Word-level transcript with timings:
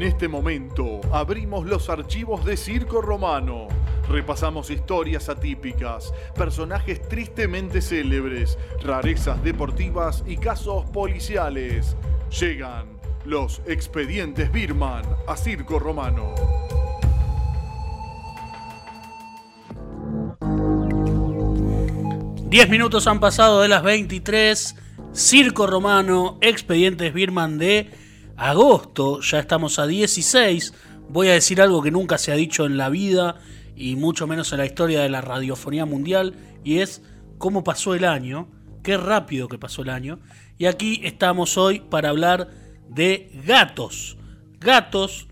En 0.00 0.06
este 0.06 0.28
momento 0.28 1.02
abrimos 1.12 1.66
los 1.66 1.90
archivos 1.90 2.42
de 2.46 2.56
Circo 2.56 3.02
Romano. 3.02 3.68
Repasamos 4.08 4.70
historias 4.70 5.28
atípicas, 5.28 6.14
personajes 6.34 7.06
tristemente 7.06 7.82
célebres, 7.82 8.56
rarezas 8.82 9.44
deportivas 9.44 10.24
y 10.26 10.38
casos 10.38 10.86
policiales. 10.86 11.98
Llegan 12.30 12.86
los 13.26 13.60
expedientes 13.66 14.50
Birman 14.50 15.04
a 15.28 15.36
Circo 15.36 15.78
Romano. 15.78 16.34
Diez 22.46 22.70
minutos 22.70 23.06
han 23.06 23.20
pasado 23.20 23.60
de 23.60 23.68
las 23.68 23.82
23. 23.82 24.76
Circo 25.12 25.66
Romano, 25.66 26.38
expedientes 26.40 27.12
Birman 27.12 27.58
de 27.58 27.99
agosto. 28.40 29.20
Ya 29.20 29.38
estamos 29.38 29.78
a 29.78 29.86
16. 29.86 30.74
Voy 31.08 31.28
a 31.28 31.32
decir 31.32 31.60
algo 31.60 31.82
que 31.82 31.90
nunca 31.90 32.18
se 32.18 32.32
ha 32.32 32.36
dicho 32.36 32.66
en 32.66 32.76
la 32.76 32.88
vida 32.88 33.36
y 33.76 33.96
mucho 33.96 34.26
menos 34.26 34.52
en 34.52 34.58
la 34.58 34.66
historia 34.66 35.02
de 35.02 35.08
la 35.10 35.20
radiofonía 35.20 35.84
mundial. 35.84 36.34
Y 36.64 36.78
es 36.78 37.02
cómo 37.38 37.62
pasó 37.62 37.94
el 37.94 38.04
año. 38.04 38.48
Qué 38.82 38.96
rápido 38.96 39.46
que 39.46 39.58
pasó 39.58 39.82
el 39.82 39.90
año. 39.90 40.18
Y 40.58 40.66
aquí 40.66 41.00
estamos 41.04 41.58
hoy 41.58 41.80
para 41.80 42.08
hablar 42.08 42.50
de 42.88 43.30
gatos. 43.46 44.16
Gatos, 44.58 45.28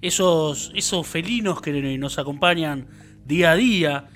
esos, 0.00 0.72
esos 0.74 1.06
felinos 1.06 1.60
que 1.60 1.98
nos 1.98 2.18
acompañan 2.18 2.88
día 3.26 3.50
a 3.52 3.56
día 3.56 4.08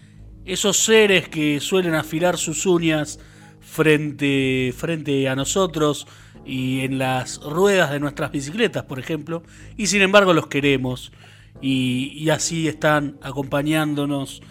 esos 0.47 0.79
seres 0.79 1.29
que 1.29 1.61
suelen 1.61 1.95
afilar 1.95 2.39
sus 2.39 2.67
uñas 2.67 3.19
frente, 3.61 4.73
frente 4.77 5.29
a 5.29 5.35
nosotros 5.35 6.07
y 6.47 6.81
en 6.81 6.99
las 6.99 7.41
ruedas 7.43 7.91
de 7.91 8.01
nuestras 8.01 8.31
bicicletas, 8.31 8.85
por 8.85 8.99
ejemplo, 8.99 9.43
y 9.77 9.89
sin 9.89 10.03
embargo 10.03 10.33
los 10.33 10.47
queremos 10.47 11.13
y, 11.61 12.29
así 12.31 12.69
están 12.69 13.19
acompañándonos 13.23 14.43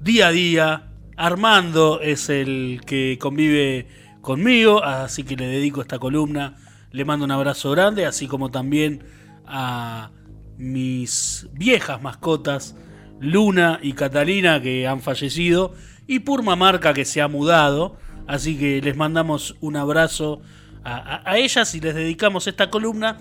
día 0.00 0.28
a 0.28 0.32
día. 0.32 0.92
Armando 1.16 2.00
es 2.00 2.28
el 2.28 2.80
que 2.86 3.18
convive 3.20 3.88
conmigo, 4.20 4.84
así 4.84 5.22
que 5.22 5.36
le 5.36 5.46
dedico 5.46 5.80
esta 5.80 5.98
columna. 5.98 6.56
Le 6.92 7.04
mando 7.04 7.24
un 7.24 7.30
abrazo 7.30 7.70
grande, 7.70 8.06
así 8.06 8.26
como 8.26 8.50
también 8.50 9.04
a 9.46 10.10
mis 10.56 11.48
viejas 11.52 12.00
mascotas 12.02 12.74
Luna 13.20 13.78
y 13.82 13.92
Catalina 13.92 14.60
que 14.60 14.86
han 14.86 15.00
fallecido 15.00 15.74
y 16.06 16.20
Purmamarca 16.20 16.94
que 16.94 17.04
se 17.04 17.20
ha 17.20 17.28
mudado. 17.28 17.96
Así 18.26 18.58
que 18.58 18.80
les 18.82 18.96
mandamos 18.96 19.56
un 19.60 19.76
abrazo 19.76 20.40
a, 20.86 21.38
ellas 21.38 21.74
y 21.74 21.80
les 21.80 21.94
dedicamos 21.94 22.46
esta 22.46 22.70
columna. 22.70 23.18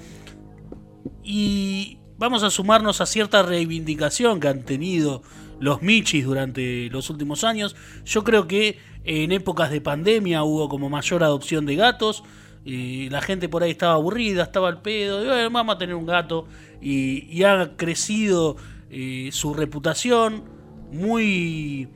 Y 1.24 1.98
vamos 2.18 2.44
a 2.44 2.50
sumarnos 2.50 3.02
a 3.02 3.06
cierta 3.06 3.42
reivindicación 3.42 4.40
que 4.40 4.48
han 4.48 4.64
tenido 4.64 5.24
los 5.60 5.82
Michis 5.82 6.26
durante 6.26 6.90
los 6.90 7.10
últimos 7.10 7.44
años. 7.44 7.76
Yo 8.06 8.24
creo 8.24 8.48
que 8.48 8.78
en 9.04 9.32
épocas 9.32 9.72
de 9.72 9.82
pandemia 9.82 10.44
hubo 10.44 10.70
como 10.70 10.90
mayor 10.90 11.24
adopción 11.24 11.66
de 11.66 11.76
gatos. 11.76 12.24
Y 12.64 13.10
la 13.10 13.22
gente 13.22 13.48
por 13.48 13.62
ahí 13.62 13.72
estaba 13.72 13.94
aburrida, 13.94 14.44
estaba 14.44 14.70
al 14.70 14.82
pedo, 14.82 15.24
vamos 15.52 15.76
a 15.76 15.78
tener 15.78 15.96
un 15.96 16.06
gato. 16.06 16.48
Y, 16.82 17.26
y 17.32 17.44
ha 17.44 17.76
crecido 17.76 18.58
eh, 18.90 19.30
su 19.32 19.54
reputación 19.54 20.44
muy 20.92 21.90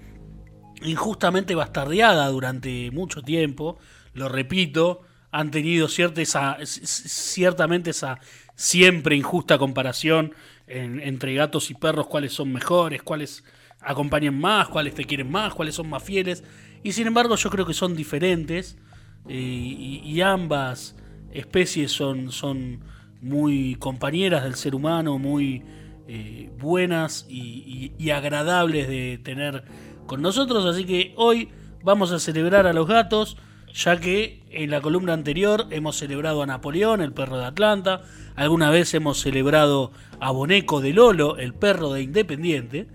injustamente 0.82 1.56
bastardeada 1.56 2.28
durante 2.30 2.90
mucho 2.92 3.22
tiempo, 3.22 3.78
lo 4.14 4.30
repito, 4.30 5.02
han 5.32 5.52
tenido 5.52 5.88
cierta 5.88 6.22
esa, 6.22 6.58
ciertamente 6.64 7.92
esa 7.92 8.20
siempre 8.56 9.16
injusta 9.16 9.58
comparación 9.58 10.34
entre 10.68 11.34
gatos 11.34 11.72
y 11.72 11.74
perros, 11.74 12.08
cuáles 12.08 12.34
son 12.34 12.52
mejores, 12.52 13.02
cuáles 13.02 13.44
acompañan 13.82 14.40
más, 14.40 14.68
cuáles 14.68 14.94
te 14.94 15.06
quieren 15.06 15.32
más, 15.32 15.54
cuáles 15.54 15.76
son 15.76 15.90
más 15.90 16.04
fieles, 16.04 16.44
y 16.84 16.92
sin 16.92 17.08
embargo 17.08 17.36
yo 17.36 17.50
creo 17.50 17.66
que 17.66 17.74
son 17.74 17.96
diferentes 17.96 18.78
eh, 19.28 19.36
y, 19.36 20.22
ambas 20.22 20.96
especies 21.32 21.92
son, 21.92 22.32
son 22.32 22.82
muy 23.22 23.76
compañeras 23.76 24.44
del 24.44 24.56
ser 24.56 24.76
humano, 24.76 25.20
muy 25.20 25.64
eh, 26.08 26.50
buenas 26.60 27.26
y, 27.30 28.10
agradables 28.10 28.88
de 28.88 29.20
tener 29.24 29.64
con 30.08 30.22
nosotros. 30.22 30.66
Así 30.66 30.86
que 30.86 31.14
hoy 31.18 31.50
vamos 31.84 32.12
a 32.12 32.20
celebrar 32.20 32.66
a 32.66 32.74
los 32.74 32.88
gatos, 32.88 33.38
ya 33.74 34.00
que 34.00 34.42
en 34.52 34.72
la 34.72 34.82
columna 34.82 35.14
anterior 35.14 35.68
hemos 35.70 35.98
celebrado 35.98 36.42
a 36.42 36.46
Napoleón, 36.46 37.02
el 37.02 37.14
perro 37.14 37.38
de 37.38 37.46
Atlanta. 37.46 38.02
Alguna 38.36 38.70
vez 38.70 38.94
hemos 38.94 39.20
celebrado 39.20 39.92
a 40.20 40.32
Boneco 40.32 40.82
de 40.82 40.94
Lolo, 40.94 41.38
el 41.38 41.54
perro 41.54 41.94
de 41.94 42.02
Independiente. 42.02 42.88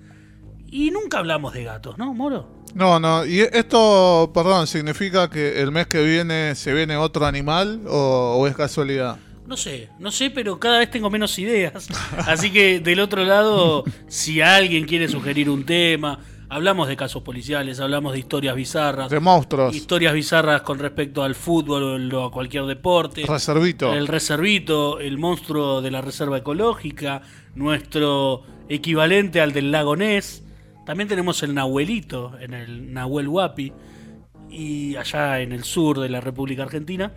Y 0.71 0.91
nunca 0.91 1.19
hablamos 1.19 1.55
de 1.55 1.65
gatos, 1.65 1.99
¿no, 1.99 2.15
Moro? 2.15 2.65
No, 2.75 2.99
no, 2.99 3.25
y 3.25 3.41
esto, 3.41 4.33
perdón, 4.35 4.67
¿significa 4.67 5.31
que 5.31 5.63
el 5.63 5.71
mes 5.71 5.87
que 5.87 6.03
viene 6.03 6.57
se 6.57 6.75
viene 6.75 6.97
otro 6.97 7.25
animal 7.25 7.83
o 7.87 8.45
es 8.49 8.57
casualidad? 8.57 9.17
No 9.47 9.59
sé, 9.59 9.91
no 9.99 10.11
sé, 10.11 10.31
pero 10.31 10.59
cada 10.59 10.79
vez 10.79 10.91
tengo 10.91 11.11
menos 11.11 11.39
ideas. 11.39 11.89
Así 12.27 12.51
que 12.51 12.81
del 12.81 13.01
otro 13.01 13.25
lado, 13.25 13.85
si 14.09 14.41
alguien 14.41 14.87
quiere 14.87 15.09
sugerir 15.09 15.51
un 15.51 15.65
tema, 15.65 16.19
hablamos 16.55 16.87
de 16.87 16.97
casos 16.97 17.23
policiales, 17.23 17.81
hablamos 17.81 18.13
de 18.13 18.21
historias 18.21 18.55
bizarras. 18.55 19.11
De 19.11 19.19
monstruos. 19.19 19.75
Historias 19.75 20.15
bizarras 20.15 20.63
con 20.63 20.79
respecto 20.79 21.25
al 21.25 21.35
fútbol 21.35 22.15
o 22.15 22.25
a 22.25 22.31
cualquier 22.31 22.65
deporte. 22.67 23.25
Reservito. 23.27 23.93
El 23.93 24.07
reservito, 24.07 25.01
el 25.01 25.19
monstruo 25.19 25.83
de 25.83 25.91
la 25.91 26.01
reserva 26.01 26.39
ecológica, 26.39 27.23
nuestro 27.57 28.43
equivalente 28.69 29.41
al 29.41 29.53
del 29.53 29.73
lago 29.73 29.97
Ness. 29.97 30.45
También 30.87 31.09
tenemos 31.09 31.43
el 31.43 31.55
Nahuelito 31.55 32.39
en 32.39 32.55
el 32.55 32.93
Nahuel 32.93 33.27
Huapi 33.27 33.73
y 34.49 34.95
allá 34.95 35.41
en 35.41 35.51
el 35.51 35.65
sur 35.65 35.99
de 35.99 36.09
la 36.09 36.21
República 36.21 36.63
Argentina. 36.63 37.15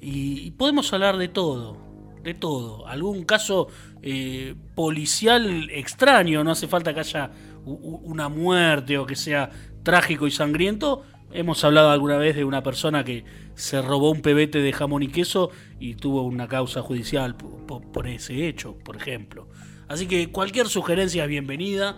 Y, 0.00 0.50
podemos 0.52 0.92
hablar 0.92 1.18
de 1.18 1.28
todo, 1.28 1.76
de 2.24 2.34
todo. 2.34 2.88
Algún 2.88 3.24
caso 3.24 3.68
eh, 4.02 4.56
policial 4.74 5.70
extraño, 5.70 6.42
no 6.42 6.50
hace 6.50 6.66
falta 6.66 6.92
que 6.92 7.00
haya 7.00 7.30
una 7.66 8.28
muerte 8.28 8.96
o 8.96 9.06
que 9.06 9.16
sea 9.16 9.50
trágico 9.82 10.26
y 10.26 10.30
sangriento. 10.30 11.02
Hemos 11.32 11.64
hablado 11.64 11.90
alguna 11.90 12.16
vez 12.16 12.36
de 12.36 12.44
una 12.44 12.62
persona 12.62 13.04
que 13.04 13.24
se 13.54 13.82
robó 13.82 14.10
un 14.10 14.22
pebete 14.22 14.60
de 14.60 14.72
jamón 14.72 15.02
y 15.02 15.08
queso 15.08 15.50
y 15.80 15.94
tuvo 15.94 16.22
una 16.22 16.46
causa 16.48 16.82
judicial 16.82 17.36
por, 17.36 18.06
ese 18.06 18.48
hecho, 18.48 18.78
por 18.78 18.96
ejemplo. 18.96 19.48
Así 19.88 20.06
que 20.06 20.30
cualquier 20.30 20.68
sugerencia 20.68 21.24
es 21.24 21.28
bienvenida 21.28 21.96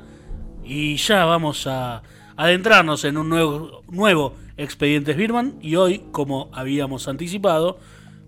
y 0.64 0.96
ya 0.96 1.24
vamos 1.24 1.66
a 1.66 2.02
adentrarnos 2.36 3.04
en 3.04 3.18
un 3.18 3.28
nuevo, 3.28 3.82
nuevo 3.90 4.34
Birman 4.78 5.58
y 5.60 5.76
hoy, 5.76 6.04
como 6.10 6.50
habíamos 6.52 7.06
anticipado, 7.06 7.78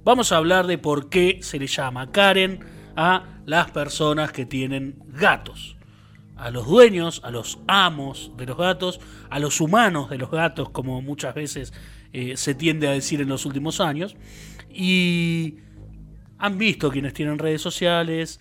vamos 0.04 0.32
a 0.32 0.36
hablar 0.36 0.66
de 0.66 0.78
por 0.78 1.08
qué 1.08 1.40
se 1.42 1.58
le 1.58 1.66
llama 1.66 2.12
Karen 2.12 2.60
a 2.96 3.24
las 3.46 3.70
personas 3.70 4.32
que 4.32 4.46
tienen 4.46 4.96
gatos. 5.08 5.76
A 6.40 6.50
los 6.50 6.66
dueños, 6.66 7.20
a 7.22 7.30
los 7.30 7.58
amos 7.66 8.32
de 8.36 8.46
los 8.46 8.56
gatos, 8.56 9.00
a 9.28 9.38
los 9.38 9.60
humanos 9.60 10.08
de 10.10 10.18
los 10.18 10.30
gatos, 10.30 10.70
como 10.70 11.02
muchas 11.02 11.34
veces 11.34 11.72
eh, 12.12 12.36
se 12.36 12.54
tiende 12.54 12.88
a 12.88 12.92
decir 12.92 13.20
en 13.20 13.28
los 13.28 13.44
últimos 13.44 13.80
años. 13.80 14.16
Y 14.70 15.56
han 16.38 16.56
visto 16.56 16.90
quienes 16.90 17.12
tienen 17.12 17.38
redes 17.38 17.60
sociales, 17.60 18.40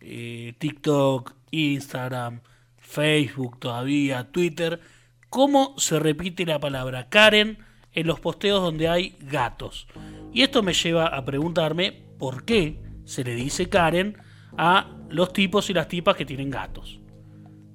eh, 0.00 0.54
TikTok, 0.58 1.34
Instagram, 1.50 2.40
Facebook 2.78 3.58
todavía, 3.58 4.30
Twitter, 4.30 4.80
cómo 5.28 5.74
se 5.76 5.98
repite 5.98 6.46
la 6.46 6.60
palabra 6.60 7.08
Karen 7.08 7.58
en 7.92 8.06
los 8.06 8.20
posteos 8.20 8.62
donde 8.62 8.88
hay 8.88 9.16
gatos. 9.20 9.88
Y 10.32 10.42
esto 10.42 10.62
me 10.62 10.72
lleva 10.72 11.06
a 11.06 11.24
preguntarme 11.24 11.92
por 12.18 12.44
qué 12.44 12.80
se 13.04 13.24
le 13.24 13.34
dice 13.34 13.68
Karen 13.68 14.16
a 14.56 14.88
los 15.08 15.32
tipos 15.32 15.68
y 15.70 15.74
las 15.74 15.88
tipas 15.88 16.16
que 16.16 16.24
tienen 16.24 16.50
gatos. 16.50 16.99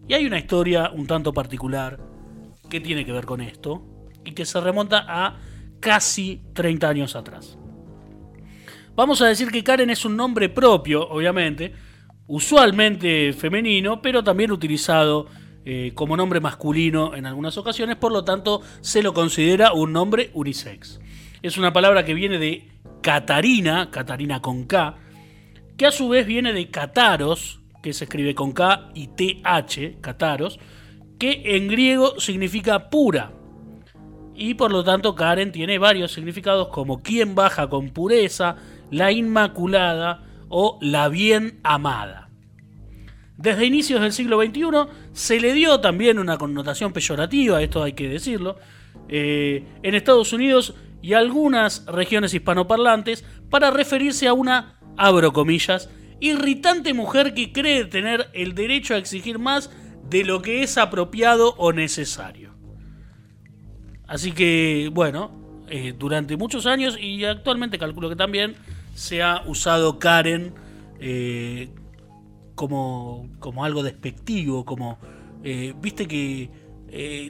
Y 0.07 0.13
hay 0.13 0.25
una 0.25 0.37
historia 0.37 0.91
un 0.93 1.07
tanto 1.07 1.33
particular 1.33 1.99
que 2.69 2.79
tiene 2.79 3.05
que 3.05 3.11
ver 3.11 3.25
con 3.25 3.41
esto 3.41 3.83
y 4.23 4.31
que 4.31 4.45
se 4.45 4.59
remonta 4.59 5.05
a 5.07 5.39
casi 5.79 6.41
30 6.53 6.87
años 6.89 7.15
atrás. 7.15 7.57
Vamos 8.95 9.21
a 9.21 9.27
decir 9.27 9.51
que 9.51 9.63
Karen 9.63 9.89
es 9.89 10.05
un 10.05 10.15
nombre 10.15 10.49
propio, 10.49 11.07
obviamente, 11.09 11.73
usualmente 12.27 13.33
femenino, 13.33 14.01
pero 14.01 14.23
también 14.23 14.51
utilizado 14.51 15.27
eh, 15.65 15.91
como 15.95 16.15
nombre 16.15 16.39
masculino 16.39 17.15
en 17.15 17.25
algunas 17.25 17.57
ocasiones, 17.57 17.97
por 17.97 18.11
lo 18.11 18.23
tanto 18.23 18.61
se 18.81 19.03
lo 19.03 19.13
considera 19.13 19.73
un 19.73 19.91
nombre 19.91 20.29
unisex. 20.33 20.99
Es 21.41 21.57
una 21.57 21.73
palabra 21.73 22.05
que 22.05 22.13
viene 22.13 22.37
de 22.39 22.69
Catarina, 23.01 23.89
Catarina 23.91 24.41
con 24.41 24.65
K, 24.65 24.95
que 25.77 25.85
a 25.87 25.91
su 25.91 26.07
vez 26.07 26.25
viene 26.25 26.53
de 26.53 26.69
Cataros, 26.69 27.61
que 27.85 27.93
se 27.93 28.05
escribe 28.05 28.33
con 28.33 28.51
K 28.51 28.89
y 28.95 29.09
TH, 29.09 30.01
Cataros, 30.01 30.59
que 31.19 31.55
en 31.55 31.67
griego 31.67 32.19
significa 32.19 32.89
pura. 32.89 33.31
Y 34.33 34.55
por 34.55 34.71
lo 34.71 34.83
tanto 34.83 35.13
Karen 35.13 35.51
tiene 35.51 35.77
varios 35.77 36.11
significados 36.11 36.69
como 36.69 37.03
quien 37.03 37.35
baja 37.35 37.69
con 37.69 37.91
pureza, 37.91 38.55
la 38.89 39.11
inmaculada 39.11 40.23
o 40.49 40.79
la 40.81 41.09
bien 41.09 41.59
amada. 41.61 42.31
Desde 43.37 43.67
inicios 43.67 44.01
del 44.01 44.13
siglo 44.13 44.43
XXI 44.43 44.63
se 45.13 45.39
le 45.39 45.53
dio 45.53 45.79
también 45.79 46.17
una 46.17 46.39
connotación 46.39 46.91
peyorativa, 46.91 47.61
esto 47.61 47.83
hay 47.83 47.93
que 47.93 48.09
decirlo, 48.09 48.57
eh, 49.09 49.63
en 49.83 49.93
Estados 49.93 50.33
Unidos 50.33 50.73
y 51.03 51.13
algunas 51.13 51.85
regiones 51.85 52.33
hispanoparlantes 52.33 53.23
para 53.51 53.69
referirse 53.69 54.27
a 54.27 54.33
una, 54.33 54.79
abro 54.97 55.33
comillas, 55.33 55.87
irritante 56.19 56.93
mujer 56.93 57.33
que 57.33 57.51
cree 57.51 57.85
tener 57.85 58.29
el 58.33 58.55
derecho 58.55 58.93
a 58.93 58.97
exigir 58.97 59.39
más 59.39 59.69
de 60.09 60.23
lo 60.23 60.41
que 60.41 60.63
es 60.63 60.77
apropiado 60.77 61.55
o 61.57 61.73
necesario. 61.73 62.53
Así 64.07 64.31
que, 64.31 64.89
bueno, 64.93 65.63
eh, 65.67 65.93
durante 65.97 66.37
muchos 66.37 66.65
años 66.67 66.97
y 66.99 67.25
actualmente 67.25 67.79
calculo 67.79 68.09
que 68.09 68.15
también 68.15 68.55
se 68.93 69.23
ha 69.23 69.43
usado 69.47 69.97
Karen 69.97 70.53
eh, 70.99 71.69
como, 72.53 73.29
como 73.39 73.65
algo 73.65 73.81
despectivo, 73.81 74.63
como, 74.63 74.99
eh, 75.43 75.73
viste 75.81 76.07
que 76.07 76.65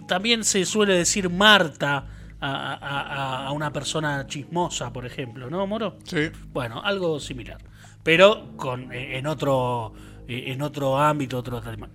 también 0.08 0.44
se 0.44 0.64
suele 0.64 0.94
decir 0.94 1.28
Marta 1.28 2.06
a, 2.40 3.48
a, 3.48 3.52
una 3.52 3.74
persona 3.74 4.28
chismosa, 4.28 4.94
por 4.94 5.08
ejemplo, 5.08 5.50
¿no, 5.50 5.66
Moro? 5.66 5.98
Sí. 6.04 6.30
Bueno, 6.54 6.82
algo 6.84 7.20
similar 7.20 7.58
pero 8.06 8.56
con, 8.56 8.94
eh, 8.94 9.18
en, 9.18 9.25
otro, 9.25 9.92
eh, 10.28 10.44
en 10.52 10.62
otro 10.62 11.00
ámbito, 11.00 11.44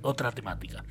otra 0.02 0.32
temática. 0.32 0.84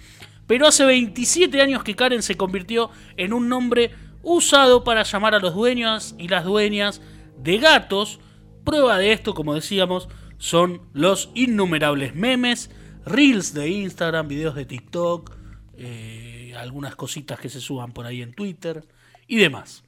Pero 0.48 0.66
hace 0.66 0.86
27 0.86 1.62
años 1.62 1.84
que 1.84 1.94
Karen 1.94 2.24
se 2.24 2.38
convirtió 2.38 2.90
en 3.18 3.34
un 3.34 3.50
nombre 3.50 3.92
usado 4.24 4.86
para 4.86 5.04
llamar 5.04 5.36
a 5.36 5.40
los 5.40 5.54
dueños 5.54 6.16
y 6.18 6.30
las 6.30 6.46
dueñas 6.46 7.02
de 7.38 7.58
gatos. 7.58 8.22
Prueba 8.64 8.98
de 8.98 9.12
esto, 9.12 9.34
como 9.34 9.54
decíamos, 9.54 10.08
son 10.38 10.84
los 10.94 11.32
innumerables 11.34 12.16
memes, 12.16 12.72
reels 13.06 13.54
de 13.54 13.68
Instagram, 13.68 14.30
videos 14.30 14.56
de 14.56 14.64
TikTok, 14.64 15.36
eh, 15.76 16.54
algunas 16.58 16.96
cositas 16.96 17.42
que 17.42 17.50
se 17.50 17.60
suban 17.60 17.92
por 17.92 18.06
ahí 18.06 18.22
en 18.22 18.32
Twitter 18.32 18.86
y 19.28 19.36
demás. 19.36 19.84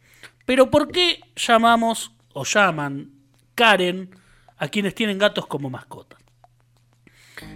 Pero 0.45 0.69
¿por 0.69 0.91
qué 0.91 1.21
llamamos 1.37 2.11
o 2.33 2.43
llaman 2.43 3.11
Karen 3.55 4.19
a 4.61 4.67
quienes 4.67 4.93
tienen 4.93 5.17
gatos 5.17 5.47
como 5.47 5.71
mascota. 5.71 6.17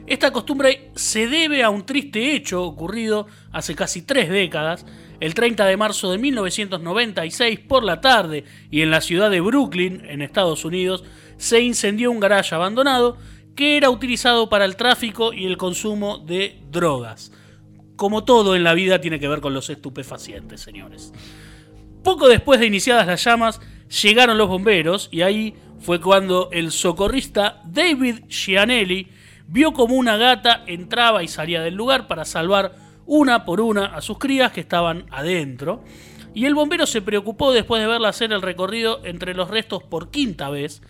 Esta 0.07 0.31
costumbre 0.31 0.90
se 0.96 1.28
debe 1.28 1.62
a 1.62 1.69
un 1.69 1.86
triste 1.86 2.36
hecho 2.36 2.63
ocurrido 2.63 3.28
hace 3.52 3.75
casi 3.75 4.02
tres 4.02 4.28
décadas, 4.28 4.88
el 5.19 5.36
30 5.36 5.68
de 5.68 5.78
marzo 5.78 6.12
de 6.12 6.18
1996 6.18 7.60
por 7.60 7.84
la 7.84 8.02
tarde 8.02 8.44
y 8.72 8.81
en 8.81 8.90
la 8.90 9.02
ciudad 9.02 9.30
de 9.30 9.40
Brooklyn, 9.40 10.02
en 10.07 10.24
Estados 10.24 10.66
Unidos, 10.66 11.04
se 11.38 11.62
incendió 11.62 12.10
un 12.10 12.19
garaje 12.19 12.56
abandonado 12.56 13.18
que 13.56 13.78
era 13.78 13.92
utilizado 13.92 14.50
para 14.50 14.66
el 14.66 14.75
tráfico 14.75 15.31
y 15.31 15.46
el 15.46 15.57
consumo 15.57 16.18
de 16.18 16.60
drogas. 16.72 17.31
Como 17.96 18.24
todo 18.24 18.56
en 18.56 18.63
la 18.63 18.74
vida 18.74 19.00
tiene 19.00 19.19
que 19.19 19.28
ver 19.28 19.42
con 19.42 19.54
los 19.54 19.69
estupefacientes, 19.69 20.60
señores. 20.60 21.13
Poco 22.04 22.28
después 22.28 22.60
de 22.60 22.66
iniciadas 22.66 23.06
las 23.06 23.24
llamas, 23.24 23.62
llegaron 24.02 24.40
los 24.40 24.48
bomberos 24.48 25.07
y 25.12 25.22
ahí 25.22 25.56
fue 25.80 26.01
cuando 26.01 26.50
el 26.51 26.72
socorrista 26.72 27.62
David 27.66 28.25
Gianelli 28.27 29.07
vio 29.48 29.74
como 29.74 29.95
una 29.95 30.18
gata 30.18 30.63
entraba 30.66 31.24
y 31.24 31.27
salía 31.27 31.62
del 31.62 31.75
lugar 31.75 32.07
para 32.07 32.25
salvar 32.25 32.75
una 33.06 33.45
por 33.45 33.62
una 33.62 33.86
a 33.88 34.01
sus 34.01 34.18
crías 34.18 34.51
que 34.51 34.62
estaban 34.62 35.06
adentro. 35.12 35.83
Y 36.33 36.45
el 36.45 36.56
bombero 36.56 36.86
se 36.86 37.01
preocupó 37.01 37.54
después 37.54 37.81
de 37.81 37.88
verla 37.88 38.10
hacer 38.10 38.33
el 38.33 38.42
recorrido 38.42 39.06
entre 39.06 39.33
los 39.33 39.50
restos 39.50 39.83
por 39.83 40.12
quinta 40.12 40.50
vez, 40.50 40.81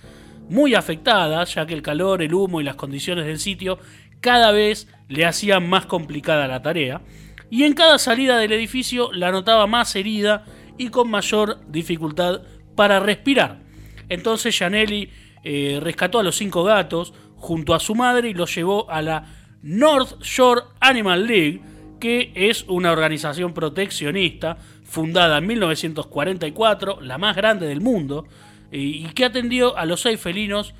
muy 0.49 0.75
afectada, 0.75 1.43
ya 1.43 1.65
que 1.65 1.73
el 1.73 1.81
calor, 1.81 2.21
el 2.21 2.33
humo 2.33 2.61
y 2.61 2.63
las 2.63 2.75
condiciones 2.75 3.25
del 3.25 3.39
sitio 3.39 3.77
cada 4.21 4.51
vez 4.51 4.88
le 5.07 5.25
hacían 5.25 5.69
más 5.69 5.85
complicada 5.85 6.47
la 6.47 6.61
tarea. 6.61 7.01
Y 7.49 7.63
en 7.63 7.73
cada 7.73 7.99
salida 7.99 8.38
del 8.38 8.53
edificio 8.53 9.11
la 9.11 9.31
notaba 9.31 9.67
más 9.67 9.95
herida 9.95 10.45
y 10.77 10.89
con 10.89 11.09
mayor 11.09 11.59
dificultad 11.67 12.41
para 12.75 12.99
respirar. 12.99 13.64
Entonces 14.09 14.57
Janelli 14.57 15.09
eh, 15.43 15.79
rescató 15.81 16.19
a 16.19 16.23
los 16.23 16.35
cinco 16.35 16.63
gatos 16.63 17.13
junto 17.35 17.73
a 17.73 17.79
su 17.79 17.95
madre 17.95 18.29
y 18.29 18.33
los 18.33 18.53
llevó 18.55 18.89
a 18.89 19.01
la 19.01 19.25
North 19.61 20.21
Shore 20.21 20.61
Animal 20.79 21.27
League, 21.27 21.61
que 21.99 22.31
es 22.35 22.65
una 22.67 22.91
organización 22.91 23.53
proteccionista 23.53 24.57
fundada 24.83 25.39
en 25.39 25.47
1944, 25.47 27.01
la 27.01 27.17
más 27.17 27.35
grande 27.35 27.67
del 27.67 27.81
mundo, 27.81 28.25
y 28.71 29.05
que 29.09 29.25
atendió 29.25 29.77
a 29.77 29.85
los 29.85 30.01
seis 30.01 30.19
felinos. 30.19 30.73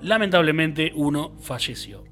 Lamentablemente 0.00 0.92
uno 0.94 1.34
falleció. 1.40 2.04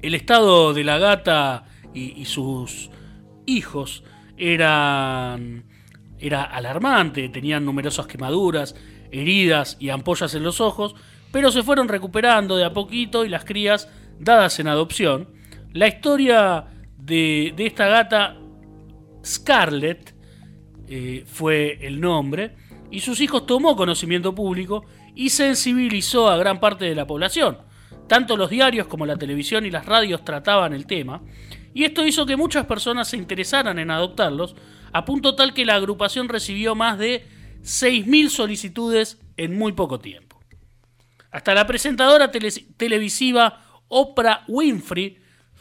El 0.00 0.14
estado 0.14 0.74
de 0.74 0.84
la 0.84 0.98
gata 0.98 1.64
y, 1.94 2.24
sus 2.24 2.90
hijos 3.46 4.04
eran, 4.36 5.64
era 6.18 6.42
alarmante, 6.42 7.28
tenían 7.28 7.64
numerosas 7.64 8.06
quemaduras, 8.06 8.74
heridas 9.12 9.76
y 9.78 9.90
ampollas 9.90 10.34
en 10.34 10.42
los 10.42 10.60
ojos, 10.60 10.94
pero 11.30 11.52
se 11.52 11.62
fueron 11.62 11.88
recuperando 11.88 12.56
de 12.56 12.64
a 12.64 12.72
poquito 12.72 13.24
y 13.24 13.28
las 13.28 13.44
crías 13.44 13.88
dadas 14.18 14.58
en 14.58 14.68
adopción. 14.68 15.28
La 15.72 15.88
historia 15.88 16.66
de, 16.98 17.54
esta 17.58 17.86
gata, 17.86 18.36
Scarlett, 19.24 20.14
eh, 20.88 21.24
fue 21.26 21.78
el 21.80 22.00
nombre, 22.00 22.56
y 22.90 23.00
sus 23.00 23.20
hijos 23.20 23.46
tomó 23.46 23.76
conocimiento 23.76 24.34
público 24.34 24.84
y 25.14 25.30
sensibilizó 25.30 26.28
a 26.28 26.36
gran 26.36 26.60
parte 26.60 26.84
de 26.84 26.94
la 26.94 27.06
población. 27.06 27.58
Tanto 28.06 28.36
los 28.36 28.50
diarios 28.50 28.86
como 28.86 29.06
la 29.06 29.16
televisión 29.16 29.64
y 29.64 29.70
las 29.70 29.86
radios 29.86 30.24
trataban 30.24 30.74
el 30.74 30.86
tema, 30.86 31.22
y 31.72 31.84
esto 31.84 32.06
hizo 32.06 32.26
que 32.26 32.36
muchas 32.36 32.66
personas 32.66 33.08
se 33.08 33.16
interesaran 33.16 33.78
en 33.78 33.90
adoptarlos, 33.90 34.54
a 34.92 35.04
punto 35.06 35.34
tal 35.34 35.54
que 35.54 35.64
la 35.64 35.76
agrupación 35.76 36.28
recibió 36.28 36.74
más 36.74 36.98
de 36.98 37.26
6.000 37.62 38.28
solicitudes 38.28 39.18
en 39.36 39.56
muy 39.56 39.72
poco 39.72 40.00
tiempo. 40.00 40.40
Hasta 41.30 41.54
la 41.54 41.66
presentadora 41.66 42.30
televisiva 42.30 43.82
Oprah 43.88 44.44
Winfrey 44.48 45.18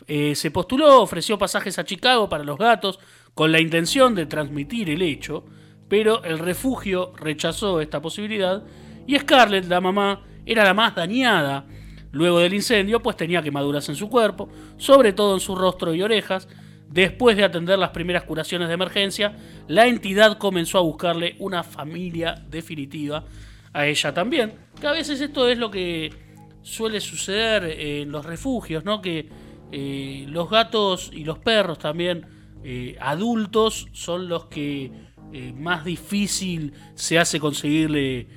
eh, 0.07 0.35
se 0.35 0.51
postuló, 0.51 1.01
ofreció 1.01 1.37
pasajes 1.37 1.77
a 1.79 1.85
Chicago 1.85 2.27
para 2.27 2.43
los 2.43 2.57
gatos 2.57 2.99
con 3.33 3.51
la 3.51 3.59
intención 3.59 4.15
de 4.15 4.25
transmitir 4.25 4.89
el 4.89 5.01
hecho, 5.01 5.45
pero 5.87 6.23
el 6.23 6.39
refugio 6.39 7.13
rechazó 7.15 7.79
esta 7.81 8.01
posibilidad 8.01 8.63
y 9.07 9.17
Scarlett, 9.17 9.65
la 9.65 9.81
mamá, 9.81 10.23
era 10.45 10.63
la 10.63 10.73
más 10.73 10.95
dañada 10.95 11.65
luego 12.11 12.39
del 12.39 12.53
incendio, 12.53 13.01
pues 13.01 13.15
tenía 13.15 13.41
quemaduras 13.41 13.87
en 13.89 13.95
su 13.95 14.09
cuerpo, 14.09 14.49
sobre 14.77 15.13
todo 15.13 15.35
en 15.35 15.39
su 15.39 15.55
rostro 15.55 15.93
y 15.93 16.01
orejas, 16.01 16.47
Después 16.91 17.37
de 17.37 17.45
atender 17.45 17.79
las 17.79 17.91
primeras 17.91 18.23
curaciones 18.23 18.67
de 18.67 18.73
emergencia, 18.73 19.33
la 19.69 19.87
entidad 19.87 20.37
comenzó 20.37 20.77
a 20.77 20.81
buscarle 20.81 21.35
una 21.39 21.63
familia 21.63 22.35
definitiva 22.49 23.23
a 23.71 23.85
ella 23.87 24.13
también. 24.13 24.53
Que 24.79 24.87
a 24.87 24.91
veces 24.91 25.21
esto 25.21 25.47
es 25.47 25.57
lo 25.57 25.71
que 25.71 26.13
suele 26.61 26.99
suceder 26.99 27.63
en 27.63 28.11
los 28.11 28.25
refugios, 28.25 28.83
¿no? 28.83 29.01
Que 29.01 29.29
eh, 29.71 30.25
los 30.27 30.49
gatos 30.49 31.09
y 31.13 31.23
los 31.23 31.39
perros 31.39 31.79
también 31.79 32.25
eh, 32.61 32.97
adultos 32.99 33.87
son 33.93 34.27
los 34.27 34.45
que 34.47 34.91
eh, 35.31 35.53
más 35.55 35.85
difícil 35.85 36.73
se 36.93 37.17
hace 37.17 37.39
conseguirle 37.39 38.27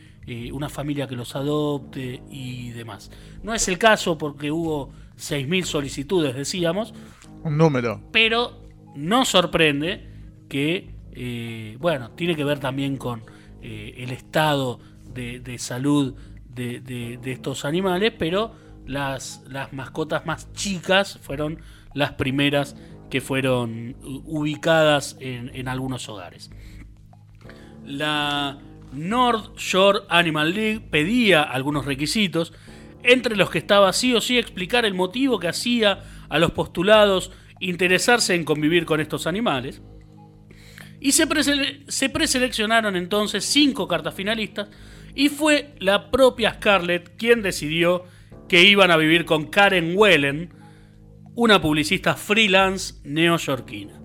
una 0.53 0.71
familia 0.71 1.07
que 1.07 1.17
los 1.17 1.37
adopte 1.37 2.23
y 2.31 2.71
demás. 2.71 3.11
No 3.43 3.53
es 3.53 3.69
el 3.69 3.77
caso 3.77 4.17
porque 4.17 4.51
hubo 4.51 4.89
6.000 5.19 5.65
solicitudes, 5.65 6.35
decíamos, 6.35 6.95
un 7.45 7.57
número. 7.57 8.01
Pero 8.11 8.65
no 8.97 9.25
sorprende 9.25 10.11
que, 10.49 10.95
eh, 11.13 11.77
bueno, 11.79 12.11
tiene 12.13 12.35
que 12.35 12.45
ver 12.45 12.59
también 12.59 12.97
con 12.97 13.23
eh, 13.63 13.95
el 13.99 14.11
estado 14.11 14.81
de, 15.13 15.59
salud 15.59 16.15
de, 16.49 17.21
estos 17.25 17.65
animales, 17.65 18.13
pero 18.19 18.55
las, 18.87 19.45
las 19.49 19.73
mascotas 19.73 20.27
más 20.27 20.53
chicas 20.53 21.19
fueron 21.23 21.61
las 21.95 22.13
primeras 22.13 22.77
que 23.11 23.21
fueron 23.21 23.97
ubicadas 24.03 25.17
en, 25.21 25.51
en 25.55 25.69
algunos 25.69 26.09
hogares. 26.09 26.51
La 27.85 28.59
North 28.93 29.57
Shore 29.57 30.01
Animal 30.09 30.55
League 30.55 30.81
pedía 30.81 31.43
algunos 31.43 31.85
requisitos, 31.85 32.53
entre 33.03 33.37
los 33.37 33.51
que 33.51 33.59
estaba 33.59 33.93
sí 33.93 34.15
o 34.15 34.21
sí 34.21 34.39
explicar 34.39 34.85
el 34.85 34.95
motivo 34.95 35.39
que 35.39 35.49
hacía 35.49 36.03
a 36.35 36.41
los 36.41 36.51
postulados 36.51 37.31
interesarse 37.61 38.35
en 38.35 38.43
convivir 38.45 38.87
con 38.87 39.01
estos 39.01 39.29
animales. 39.29 39.81
Y 41.01 41.13
se, 41.13 41.29
preseleccionaron 42.09 42.97
entonces 42.97 43.45
cinco 43.45 43.87
cartas 43.87 44.15
finalistas 44.15 44.69
y 45.15 45.29
fue 45.29 45.77
la 45.79 46.11
propia 46.11 46.55
Scarlett 46.55 47.15
quien 47.17 47.41
decidió 47.41 48.03
que 48.49 48.65
iban 48.65 48.91
a 48.91 48.97
vivir 48.97 49.27
con 49.27 49.47
Karen 49.47 49.93
Wellen, 49.97 50.53
una 51.37 51.61
publicista 51.61 52.15
freelance 52.17 52.95
neoyorquina. 53.05 54.01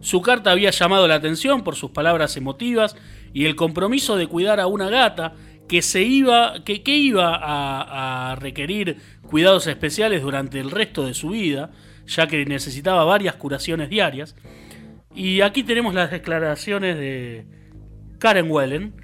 Su 0.00 0.22
carta 0.22 0.52
había 0.52 0.70
llamado 0.70 1.06
la 1.08 1.16
atención 1.16 1.62
por 1.62 1.76
sus 1.76 1.90
palabras 1.90 2.38
emotivas 2.38 2.96
y 3.34 3.44
el 3.44 3.54
compromiso 3.54 4.16
de 4.16 4.28
cuidar 4.28 4.60
a 4.60 4.66
una 4.66 4.88
gata 4.88 5.34
que 5.70 5.82
se 5.82 6.02
iba, 6.02 6.64
que, 6.64 6.82
que 6.82 6.96
iba 6.96 7.38
a, 7.40 8.34
requerir 8.34 8.96
cuidados 9.22 9.68
especiales 9.68 10.20
durante 10.20 10.58
el 10.58 10.68
resto 10.68 11.06
de 11.06 11.14
su 11.14 11.28
vida, 11.28 11.70
ya 12.08 12.26
que 12.26 12.44
necesitaba 12.44 13.04
varias 13.04 13.36
curaciones 13.36 13.88
diarias. 13.88 14.34
Y 15.14 15.42
aquí 15.42 15.62
tenemos 15.62 15.94
las 15.94 16.10
declaraciones 16.10 16.98
de 16.98 17.46
Karen 18.18 18.50
Wellen, 18.50 18.94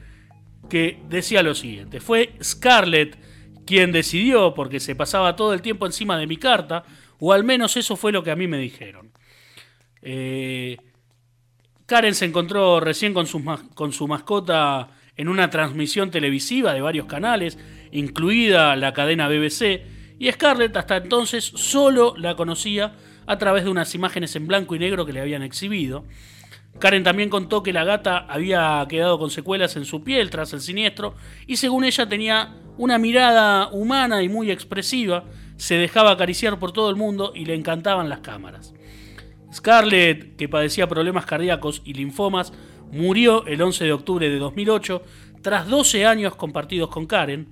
que 0.69 0.99
decía 1.09 1.45
lo 1.45 1.55
siguiente, 1.55 2.01
fue 2.01 2.35
Scarlett 2.43 3.17
quien 3.65 3.93
decidió, 3.93 4.53
porque 4.53 4.81
se 4.81 4.97
pasaba 4.97 5.37
todo 5.37 5.55
el 5.55 5.63
tiempo 5.63 5.87
encima 5.87 6.19
de 6.19 6.27
mi 6.27 6.37
carta, 6.37 6.83
o 7.21 7.33
al 7.33 7.45
menos 7.45 7.77
eso 7.77 7.95
fue 7.95 8.11
lo 8.11 8.25
que 8.25 8.33
a 8.33 8.37
mí 8.37 8.49
me 8.49 8.59
dijeron. 8.59 9.13
Eh, 10.03 10.79
Karen 11.87 12.17
se 12.17 12.25
encontró 12.25 12.81
recién 12.81 13.15
con 13.15 13.27
con 13.73 13.93
su 13.93 14.09
mascota 14.09 14.96
en 15.17 15.29
una 15.29 15.51
transmisión 15.51 16.11
televisiva 16.11 16.75
de 16.75 16.81
varios 16.81 17.07
canales, 17.07 17.59
incluida 17.93 18.77
la 18.77 18.93
cadena 18.93 19.29
BBC, 19.29 19.83
y 20.19 20.31
Scarlett 20.31 20.77
hasta 20.77 20.97
entonces 20.97 21.45
solo 21.45 22.15
la 22.17 22.37
conocía 22.37 22.95
a 23.27 23.39
través 23.39 23.65
de 23.65 23.71
unas 23.71 23.95
imágenes 23.95 24.35
en 24.37 24.47
blanco 24.47 24.75
y 24.75 24.79
negro 24.79 25.05
que 25.05 25.13
le 25.13 25.21
habían 25.21 25.43
exhibido. 25.43 26.05
Karen 26.79 27.05
también 27.05 27.31
contó 27.31 27.63
que 27.63 27.73
la 27.73 27.85
gata 27.85 28.27
había 28.29 28.85
quedado 28.89 29.19
con 29.19 29.31
secuelas 29.31 29.77
en 29.77 29.85
su 29.85 30.05
piel 30.05 30.31
tras 30.31 30.53
el 30.53 30.61
siniestro 30.61 31.15
y 31.47 31.57
según 31.57 31.85
ella 31.85 32.07
tenía 32.07 32.55
una 32.77 32.99
mirada 32.99 33.69
humana 33.69 34.23
y 34.23 34.29
muy 34.29 34.51
expresiva, 34.51 35.25
se 35.57 35.77
dejaba 35.77 36.11
acariciar 36.11 36.59
por 36.59 36.73
todo 36.73 36.91
el 36.91 36.97
mundo 36.97 37.33
y 37.35 37.47
le 37.47 37.55
encantaban 37.55 38.11
las 38.11 38.21
cámaras. 38.21 38.75
Scarlett, 39.53 40.37
que 40.37 40.49
padecía 40.49 40.89
problemas 40.89 41.27
cardíacos 41.27 41.83
y 41.85 41.95
linfomas, 41.95 42.53
murió 42.91 43.47
el 43.47 43.61
11 43.63 43.85
de 43.85 43.93
octubre 43.93 44.29
de 44.29 44.39
2008 44.39 45.03
tras 45.43 45.69
12 45.69 46.07
años 46.07 46.37
compartidos 46.37 46.91
con 46.91 47.07
Karen 47.07 47.49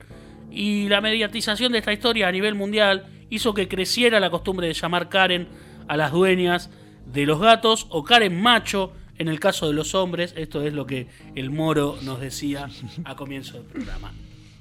y 0.51 0.89
la 0.89 1.01
mediatización 1.01 1.73
de 1.73 1.79
esta 1.79 1.93
historia 1.93 2.29
a 2.29 2.33
nivel 2.33 2.55
mundial 2.55 3.07
hizo 3.31 3.55
que 3.55 3.69
creciera 3.69 4.21
la 4.21 4.31
costumbre 4.31 4.69
de 4.69 4.75
llamar 4.75 5.09
Karen 5.09 5.49
a 5.89 5.97
las 5.97 6.13
dueñas 6.13 6.71
de 7.07 7.27
los 7.27 7.41
gatos 7.41 7.87
o 7.91 8.05
Karen 8.05 8.41
macho 8.41 8.93
en 9.19 9.29
el 9.29 9.41
caso 9.41 9.67
de 9.67 9.75
los 9.75 9.95
hombres. 9.95 10.35
Esto 10.37 10.63
es 10.63 10.73
lo 10.73 10.87
que 10.87 11.09
el 11.35 11.51
moro 11.51 11.99
nos 12.03 12.21
decía 12.21 12.69
a 13.05 13.17
comienzo 13.17 13.55
del 13.55 13.65
programa. 13.65 14.13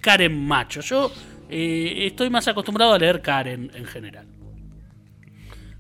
Karen 0.02 0.46
macho. 0.46 0.82
Yo 0.82 1.12
eh, 1.50 2.06
estoy 2.08 2.30
más 2.30 2.48
acostumbrado 2.48 2.94
a 2.94 3.00
leer 3.00 3.22
Karen 3.22 3.72
en 3.74 3.86
general. 3.86 4.26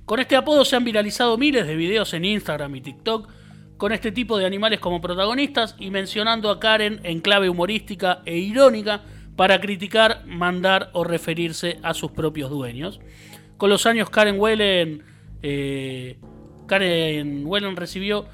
Con 0.05 0.19
este 0.19 0.35
apodo 0.35 0.65
se 0.65 0.75
han 0.75 0.83
viralizado 0.83 1.37
miles 1.37 1.65
de 1.65 1.75
videos 1.75 2.13
en 2.13 2.25
Instagram 2.25 2.75
y 2.75 2.81
TikTok 2.81 3.29
con 3.77 3.93
este 3.93 4.11
tipo 4.11 4.37
de 4.37 4.45
animales 4.45 4.79
como 4.79 4.99
protagonistas 4.99 5.75
y 5.79 5.91
mencionando 5.91 6.49
a 6.49 6.59
Karen 6.59 6.99
en 7.03 7.21
clave 7.21 7.49
humorística 7.49 8.21
e 8.25 8.37
irónica 8.37 9.01
para 9.35 9.59
criticar, 9.61 10.25
mandar 10.25 10.89
o 10.93 11.03
referirse 11.03 11.79
a 11.83 11.93
sus 11.93 12.11
propios 12.11 12.49
dueños. 12.49 12.99
Con 13.57 13.69
los 13.69 13.85
años 13.85 14.09
Karen 14.09 14.39
Wellen, 14.39 15.03
eh, 15.41 16.17
Karen 16.67 17.75
recibió 17.75 18.25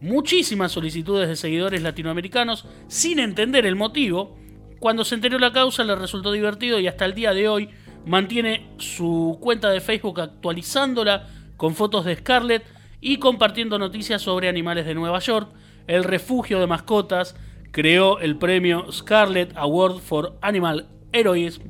muchísimas 0.00 0.72
solicitudes 0.72 1.28
de 1.28 1.36
seguidores 1.36 1.82
latinoamericanos 1.82 2.66
sin 2.86 3.18
entender 3.18 3.64
el 3.64 3.76
motivo. 3.76 4.36
Cuando 4.78 5.04
se 5.04 5.14
enteró 5.14 5.38
la 5.38 5.52
causa 5.52 5.84
le 5.84 5.96
resultó 5.96 6.32
divertido 6.32 6.78
y 6.78 6.86
hasta 6.86 7.06
el 7.06 7.14
día 7.14 7.32
de 7.32 7.48
hoy 7.48 7.70
mantiene 8.06 8.66
su 8.78 9.38
cuenta 9.40 9.70
de 9.70 9.80
Facebook 9.80 10.20
actualizándola 10.20 11.28
con 11.56 11.74
fotos 11.74 12.04
de 12.04 12.16
Scarlett 12.16 12.64
y 13.00 13.18
compartiendo 13.18 13.78
noticias 13.78 14.22
sobre 14.22 14.48
animales 14.48 14.86
de 14.86 14.94
Nueva 14.94 15.18
York. 15.18 15.50
El 15.86 16.04
refugio 16.04 16.60
de 16.60 16.66
mascotas 16.66 17.36
creó 17.70 18.18
el 18.20 18.36
premio 18.36 18.90
Scarlett 18.92 19.56
Award 19.56 19.98
for 19.98 20.38
Animal 20.40 20.88
Heroism, 21.12 21.62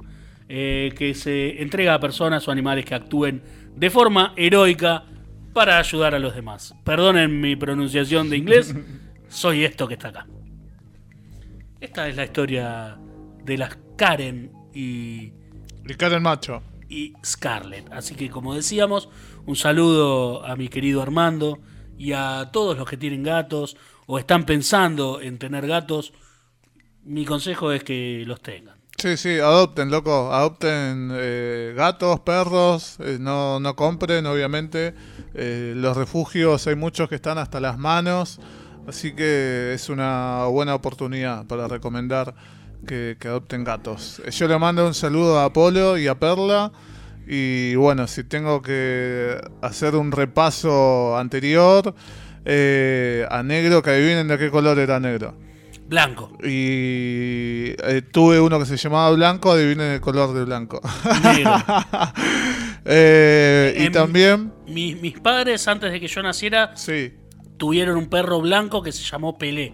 eh, 0.49 0.93
que 0.97 1.15
se 1.15 1.63
entrega 1.63 1.95
a 1.95 2.01
personas 2.01 2.47
o 2.47 2.51
animales 2.51 2.85
que 2.85 2.95
actúen 2.95 3.43
de 3.75 3.91
forma 3.91 4.33
heroica 4.37 5.05
para 5.53 5.79
ayudar 5.79 6.15
a 6.15 6.19
los 6.19 6.35
demás. 6.35 6.75
Perdonen 6.85 7.41
mi 7.41 7.57
pronunciación 7.57 8.29
de 8.31 8.37
inglés, 8.37 8.75
soy 9.29 9.65
esto 9.65 9.89
que 9.89 9.95
está 9.95 10.09
acá. 10.09 10.27
Esta 11.81 12.09
es 12.09 12.17
la 12.17 12.25
historia 12.25 12.97
de 13.45 13.59
las 13.59 13.79
Karen 13.97 14.53
y 14.73 15.33
Y 15.87 15.95
Karen 15.95 16.23
Macho. 16.23 16.63
y 16.89 17.15
Scarlett. 17.25 17.91
Así 17.93 18.15
que 18.15 18.31
como 18.31 18.55
decíamos, 18.55 19.09
un 19.47 19.57
saludo 19.57 20.45
a 20.45 20.55
mi 20.57 20.69
querido 20.69 21.03
Armando 21.03 21.59
y 21.99 22.13
a 22.13 22.51
todos 22.53 22.77
los 22.77 22.89
que 22.89 22.97
tienen 22.97 23.23
gatos 23.23 23.77
o 24.07 24.19
están 24.19 24.45
pensando 24.45 25.21
en 25.21 25.39
tener 25.39 25.67
gatos. 25.67 26.13
Mi 27.05 27.25
consejo 27.25 27.73
es 27.73 27.85
que 27.85 28.23
los 28.27 28.41
tengan. 28.41 28.75
Sí, 28.97 29.17
sí, 29.17 29.39
adopten, 29.41 29.91
loco. 29.91 30.33
Adopten 30.33 31.11
eh, 31.13 31.75
gatos, 31.77 32.21
perros. 32.21 32.97
eh, 33.01 33.19
no, 33.21 33.61
no 33.61 33.75
compren, 33.77 34.25
obviamente. 34.27 34.95
Eh, 35.35 35.73
los 35.77 35.97
refugios 35.97 36.67
hay 36.67 36.77
muchos 36.77 37.09
que 37.09 37.17
están 37.17 37.39
hasta 37.39 37.61
las 37.61 37.77
manos. 37.77 38.41
Así 38.87 39.15
que 39.15 39.73
es 39.75 39.89
una 39.89 40.45
buena 40.47 40.75
oportunidad 40.75 41.47
para 41.47 41.67
recomendar 41.69 42.35
que, 42.85 43.17
que 43.19 43.29
adopten 43.29 43.65
gatos. 43.65 44.23
Yo 44.31 44.49
le 44.49 44.59
mando 44.59 44.87
un 44.87 44.95
saludo 44.95 45.39
a 45.39 45.47
Apolo 45.47 45.99
y 45.99 46.07
a 46.09 46.19
Perla. 46.19 46.73
Y 47.27 47.75
bueno, 47.77 48.07
si 48.07 48.25
tengo 48.25 48.61
que 48.61 49.41
hacer 49.63 49.97
un 49.97 50.13
repaso 50.13 51.17
anterior, 51.17 51.95
eh, 52.45 53.27
a 53.31 53.43
negro, 53.43 53.83
que 53.83 53.91
adivinen 53.91 54.29
de 54.29 54.37
qué 54.39 54.51
color 54.51 54.79
era 54.79 55.01
negro. 55.01 55.35
Blanco, 55.87 56.33
Y 56.43 57.75
eh, 57.83 58.03
tuve 58.11 58.41
uno 58.41 58.59
que 58.59 58.65
se 58.67 58.77
llamaba 58.79 59.11
Blanco, 59.15 59.53
adivinen 59.53 59.93
el 59.93 60.01
color 60.01 60.33
de 60.35 60.45
Blanco. 60.45 60.81
negro. 61.23 61.53
Eh, 62.87 63.75
y 63.79 63.85
Em, 63.87 63.93
también, 63.93 64.53
mis, 64.67 65.01
mis 65.01 65.19
padres, 65.19 65.67
antes 65.69 65.91
de 65.91 65.99
que 66.01 66.07
yo 66.07 66.23
naciera, 66.23 66.77
sí, 66.77 67.15
tuvieron 67.57 67.97
un 67.97 68.11
perro 68.11 68.43
blanco 68.43 68.83
que 68.83 68.93
se 68.93 69.03
llamó 69.05 69.39
Pelé. 69.39 69.73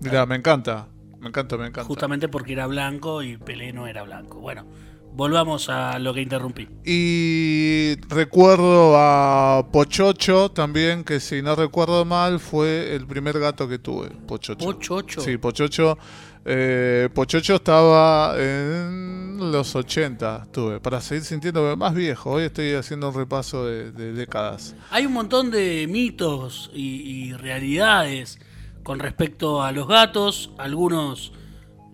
mira, 0.00 0.24
me 0.24 0.36
encanta, 0.36 0.88
me 1.20 1.28
encanta, 1.28 1.56
me 1.56 1.66
encanta. 1.66 1.84
Justamente 1.84 2.28
porque 2.28 2.52
era 2.52 2.66
blanco 2.66 3.22
y 3.22 3.36
Pelé 3.36 3.72
no 3.72 3.86
era 3.86 4.02
blanco. 4.02 4.38
Bueno, 4.40 4.66
volvamos 5.12 5.68
a 5.68 5.98
lo 5.98 6.12
que 6.14 6.20
interrumpí. 6.22 6.68
Y 6.84 7.96
recuerdo 8.08 8.94
a 8.96 9.66
Pochocho 9.72 10.50
también, 10.50 11.04
que 11.04 11.20
si 11.20 11.42
no 11.42 11.54
recuerdo 11.56 12.04
mal, 12.04 12.38
fue 12.40 12.94
el 12.94 13.06
primer 13.06 13.38
gato 13.38 13.68
que 13.68 13.78
tuve, 13.78 14.10
Pochocho. 14.26 14.64
Pochocho. 14.64 15.20
Sí, 15.20 15.36
Pochocho. 15.38 15.96
eh, 16.44 17.08
Pochocho 17.14 17.56
estaba 17.56 18.34
en 18.38 19.50
los 19.50 19.74
80, 19.74 20.42
estuve, 20.44 20.80
para 20.80 21.00
seguir 21.00 21.24
sintiéndome 21.24 21.74
más 21.76 21.94
viejo. 21.94 22.32
Hoy 22.32 22.44
estoy 22.44 22.72
haciendo 22.74 23.08
un 23.08 23.14
repaso 23.14 23.66
de, 23.66 23.90
de 23.92 24.12
décadas. 24.12 24.74
Hay 24.90 25.06
un 25.06 25.12
montón 25.14 25.50
de 25.50 25.86
mitos 25.88 26.70
y, 26.74 27.28
y 27.28 27.32
realidades 27.32 28.38
con 28.86 29.00
respecto 29.00 29.64
a 29.64 29.72
los 29.72 29.88
gatos. 29.88 30.52
Algunos 30.58 31.32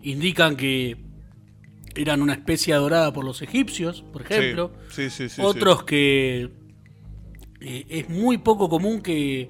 indican 0.03 0.57
que 0.57 0.99
eran 1.95 2.21
una 2.21 2.35
especie 2.35 2.75
adorada 2.75 3.15
por 3.15 3.25
los 3.25 3.41
egipcios, 3.41 4.05
por 4.13 4.21
ejemplo. 4.21 4.73
Sí, 4.91 5.09
sí, 5.09 5.31
sí. 5.31 5.41
Otros 5.43 5.85
que 5.85 6.51
eh, 7.63 7.87
es 7.89 8.11
muy 8.11 8.37
poco 8.37 8.69
común 8.69 9.01
que 9.01 9.49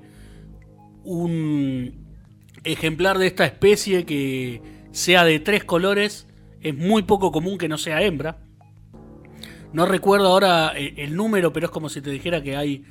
un 1.02 2.06
ejemplar 2.62 3.18
de 3.18 3.26
esta 3.26 3.44
especie 3.44 4.06
que 4.06 4.62
sea 4.92 5.24
de 5.24 5.40
tres 5.40 5.64
colores, 5.64 6.28
es 6.60 6.76
muy 6.76 7.02
poco 7.02 7.32
común 7.32 7.58
que 7.58 7.68
no 7.68 7.76
sea 7.76 8.02
hembra. 8.02 8.38
No 9.72 9.84
recuerdo 9.84 10.28
ahora 10.28 10.74
eh, 10.76 10.94
el 10.98 11.16
número, 11.16 11.52
pero 11.52 11.66
es 11.66 11.72
como 11.72 11.88
si 11.88 12.00
te 12.00 12.10
dijera 12.10 12.40
que 12.40 12.54
hay 12.56 12.84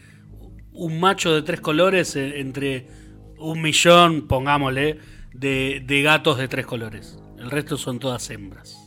un 0.73 0.99
macho 0.99 1.33
de 1.33 1.41
tres 1.41 1.61
colores 1.61 2.17
eh, 2.17 2.41
entre 2.41 2.99
un 3.41 3.61
millón, 3.61 4.27
pongámosle, 4.27 4.99
de, 5.33 5.83
de 5.85 6.01
gatos 6.01 6.37
de 6.37 6.47
tres 6.47 6.65
colores. 6.65 7.17
El 7.37 7.49
resto 7.51 7.77
son 7.77 7.99
todas 7.99 8.29
hembras. 8.29 8.77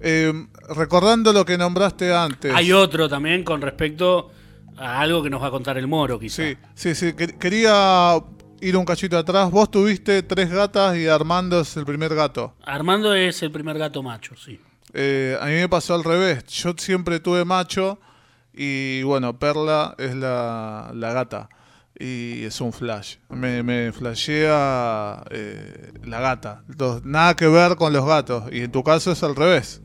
Eh, 0.00 0.32
recordando 0.76 1.32
lo 1.32 1.44
que 1.44 1.58
nombraste 1.58 2.14
antes. 2.14 2.54
Hay 2.54 2.72
otro 2.72 3.08
también 3.08 3.42
con 3.42 3.60
respecto 3.60 4.30
a 4.76 5.00
algo 5.00 5.22
que 5.22 5.30
nos 5.30 5.42
va 5.42 5.48
a 5.48 5.50
contar 5.50 5.76
el 5.78 5.88
moro, 5.88 6.18
quizá. 6.20 6.42
Sí, 6.42 6.56
sí, 6.74 6.94
sí. 6.94 7.12
que- 7.14 7.36
Quería 7.38 8.16
ir 8.60 8.76
un 8.76 8.84
cachito 8.84 9.18
atrás. 9.18 9.50
Vos 9.50 9.70
tuviste 9.70 10.22
tres 10.22 10.50
gatas 10.50 10.96
y 10.96 11.06
Armando 11.08 11.60
es 11.60 11.76
el 11.76 11.84
primer 11.84 12.14
gato. 12.14 12.54
Armando 12.64 13.12
es 13.14 13.42
el 13.42 13.50
primer 13.50 13.76
gato 13.78 14.02
macho, 14.02 14.36
sí. 14.36 14.60
Eh, 14.94 15.36
a 15.40 15.46
mí 15.46 15.52
me 15.52 15.68
pasó 15.68 15.94
al 15.94 16.04
revés. 16.04 16.44
Yo 16.46 16.74
siempre 16.78 17.18
tuve 17.20 17.44
macho 17.44 17.98
y 18.54 19.02
bueno, 19.02 19.38
Perla 19.38 19.94
es 19.98 20.14
la, 20.14 20.92
la 20.94 21.12
gata. 21.12 21.48
Y 22.00 22.44
es 22.44 22.60
un 22.60 22.72
flash. 22.72 23.16
Me, 23.28 23.90
flashea 23.92 25.24
eh, 25.30 25.92
la 26.04 26.20
gata. 26.20 26.62
Entonces, 26.68 27.04
nada 27.04 27.34
que 27.34 27.48
ver 27.48 27.74
con 27.76 27.92
los 27.92 28.06
gatos. 28.06 28.44
Y 28.52 28.60
en 28.60 28.70
tu 28.70 28.84
caso 28.84 29.10
es 29.12 29.22
al 29.24 29.34
revés. 29.34 29.82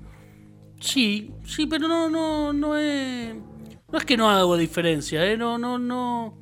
Sí, 0.79 1.32
sí, 1.46 1.65
pero 1.65 1.88
no, 1.88 2.10
no, 2.10 2.53
no 2.53 2.77
es. 2.77 3.34
No 3.91 3.98
es 3.98 4.05
que 4.05 4.17
no 4.17 4.29
hago 4.29 4.58
diferencia, 4.58 5.25
¿eh? 5.25 5.38
No, 5.38 5.58
no, 5.58 5.79
no. 5.79 6.38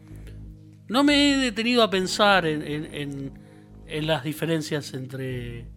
No 0.90 1.04
me 1.06 1.34
he 1.34 1.38
detenido 1.38 1.84
a 1.84 1.90
pensar 1.90 2.46
en, 2.46 2.62
en- 2.64 2.94
en- 2.94 3.40
en 3.88 4.08
las 4.08 4.24
diferencias 4.24 4.94
entre, 4.94 5.68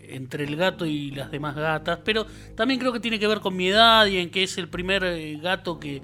entre 0.00 0.44
el 0.44 0.56
gato 0.56 0.84
y 0.86 1.10
las 1.12 1.30
demás 1.30 1.54
gatas, 1.54 2.00
pero 2.04 2.26
también 2.56 2.80
creo 2.80 2.92
que 2.92 3.00
tiene 3.00 3.18
que 3.18 3.26
ver 3.26 3.40
con 3.40 3.54
mi 3.56 3.68
edad 3.68 4.06
y 4.06 4.18
en 4.18 4.30
que 4.30 4.42
es 4.42 4.56
el 4.58 4.68
primer 4.68 5.04
eh, 5.04 5.38
gato 5.40 5.78
que, 5.78 6.02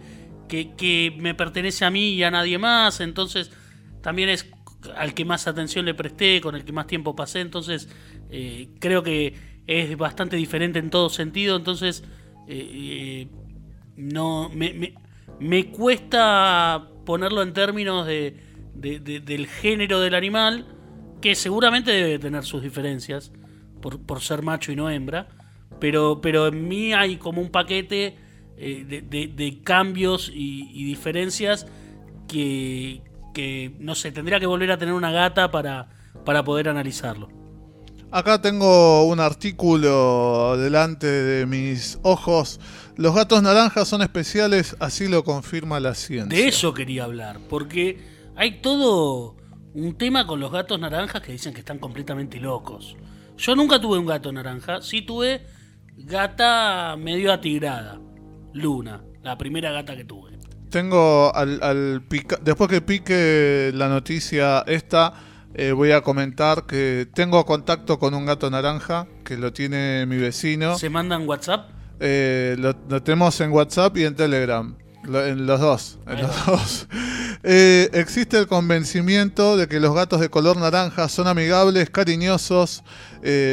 que, 0.48 1.14
me 1.18 1.34
pertenece 1.34 1.84
a 1.84 1.90
mí 1.90 2.10
y 2.10 2.22
a 2.22 2.30
nadie 2.30 2.58
más, 2.58 3.00
entonces 3.00 3.50
también 4.02 4.28
es 4.28 4.50
al 4.96 5.14
que 5.14 5.24
más 5.24 5.46
atención 5.46 5.84
le 5.84 5.94
presté, 5.94 6.40
con 6.40 6.54
el 6.54 6.64
que 6.64 6.72
más 6.72 6.86
tiempo 6.86 7.14
pasé, 7.14 7.40
entonces 7.40 7.88
eh, 8.30 8.68
creo 8.80 9.02
que 9.02 9.34
es 9.66 9.96
bastante 9.96 10.36
diferente 10.36 10.78
en 10.78 10.90
todo 10.90 11.10
sentido, 11.10 11.56
entonces 11.56 12.04
no 13.96 14.48
me, 14.48 14.94
me, 15.38 15.70
cuesta 15.70 16.88
ponerlo 17.04 17.42
en 17.42 17.52
términos 17.52 18.06
de, 18.06 18.40
del 18.74 19.46
género 19.46 20.00
del 20.00 20.14
animal, 20.14 20.66
que 21.20 21.34
seguramente 21.34 21.90
debe 21.90 22.18
tener 22.18 22.44
sus 22.44 22.62
diferencias 22.62 23.32
por, 23.80 24.20
ser 24.20 24.42
macho 24.42 24.72
y 24.72 24.76
no 24.76 24.90
hembra, 24.90 25.28
pero, 25.80 26.20
pero 26.20 26.48
en 26.48 26.68
mí 26.68 26.92
hay 26.92 27.16
como 27.16 27.40
un 27.40 27.50
paquete 27.50 28.16
eh, 28.60 28.84
de, 28.84 29.60
cambios 29.62 30.30
y, 30.34 30.84
diferencias 30.84 31.66
que, 32.26 33.02
que, 33.34 33.74
no 33.78 33.94
sé, 33.94 34.12
tendría 34.12 34.40
que 34.40 34.46
volver 34.46 34.72
a 34.72 34.78
tener 34.78 34.94
una 34.94 35.12
gata 35.12 35.50
para, 35.50 35.88
para 36.24 36.44
poder 36.44 36.68
analizarlo. 36.68 37.28
Acá 38.10 38.40
tengo 38.40 39.04
un 39.04 39.20
artículo 39.20 40.56
delante 40.56 41.06
de 41.06 41.44
mis 41.44 41.98
ojos. 42.02 42.58
Los 42.96 43.14
gatos 43.14 43.42
naranjas 43.42 43.86
son 43.86 44.00
especiales, 44.00 44.76
así 44.80 45.08
lo 45.08 45.24
confirma 45.24 45.78
la 45.78 45.94
ciencia. 45.94 46.36
De 46.36 46.48
eso 46.48 46.72
quería 46.72 47.04
hablar, 47.04 47.38
porque 47.50 48.02
hay 48.34 48.62
todo 48.62 49.36
un 49.74 49.96
tema 49.96 50.26
con 50.26 50.40
los 50.40 50.50
gatos 50.50 50.80
naranjas 50.80 51.20
que 51.20 51.32
dicen 51.32 51.52
que 51.52 51.60
están 51.60 51.78
completamente 51.78 52.40
locos. 52.40 52.96
Yo 53.36 53.54
nunca 53.54 53.80
tuve 53.80 53.98
un 53.98 54.06
gato 54.06 54.32
naranja, 54.32 54.80
sí 54.80 55.02
tuve 55.02 55.46
gata 55.96 56.96
medio 56.98 57.32
atigrada, 57.32 58.00
Luna, 58.54 59.02
la 59.22 59.36
primera 59.36 59.72
gata 59.72 59.96
que 59.96 60.04
tuve. 60.04 60.38
Tengo 60.70 61.34
al, 61.34 61.62
al 61.62 62.02
después 62.42 62.68
que 62.68 62.82
pique 62.82 63.70
la 63.74 63.88
noticia 63.88 64.64
esta, 64.66 65.14
eh, 65.54 65.72
voy 65.72 65.92
a 65.92 66.02
comentar 66.02 66.66
que 66.66 67.08
tengo 67.14 67.44
contacto 67.46 67.98
con 67.98 68.14
un 68.14 68.26
gato 68.26 68.50
naranja 68.50 69.06
que 69.24 69.36
lo 69.36 69.52
tiene 69.52 70.04
mi 70.06 70.16
vecino. 70.16 70.76
¿Se 70.78 70.90
mandan 70.90 71.26
WhatsApp? 71.26 71.70
Eh, 72.00 72.54
lo, 72.58 72.74
tenemos 73.02 73.40
en 73.40 73.50
WhatsApp 73.50 73.96
y 73.96 74.04
en 74.04 74.14
Telegram. 74.14 74.76
en 75.04 75.46
los 75.46 75.60
dos. 75.60 75.98
En 76.06 76.22
los 76.22 76.46
dos. 76.46 76.88
Eh, 77.44 77.88
existe 77.92 78.36
el 78.36 78.48
convencimiento 78.48 79.56
de 79.56 79.68
que 79.68 79.78
los 79.78 79.94
gatos 79.94 80.20
de 80.20 80.28
color 80.28 80.56
naranja 80.56 81.08
son 81.08 81.28
amigables, 81.28 81.88
cariñosos, 81.88 82.82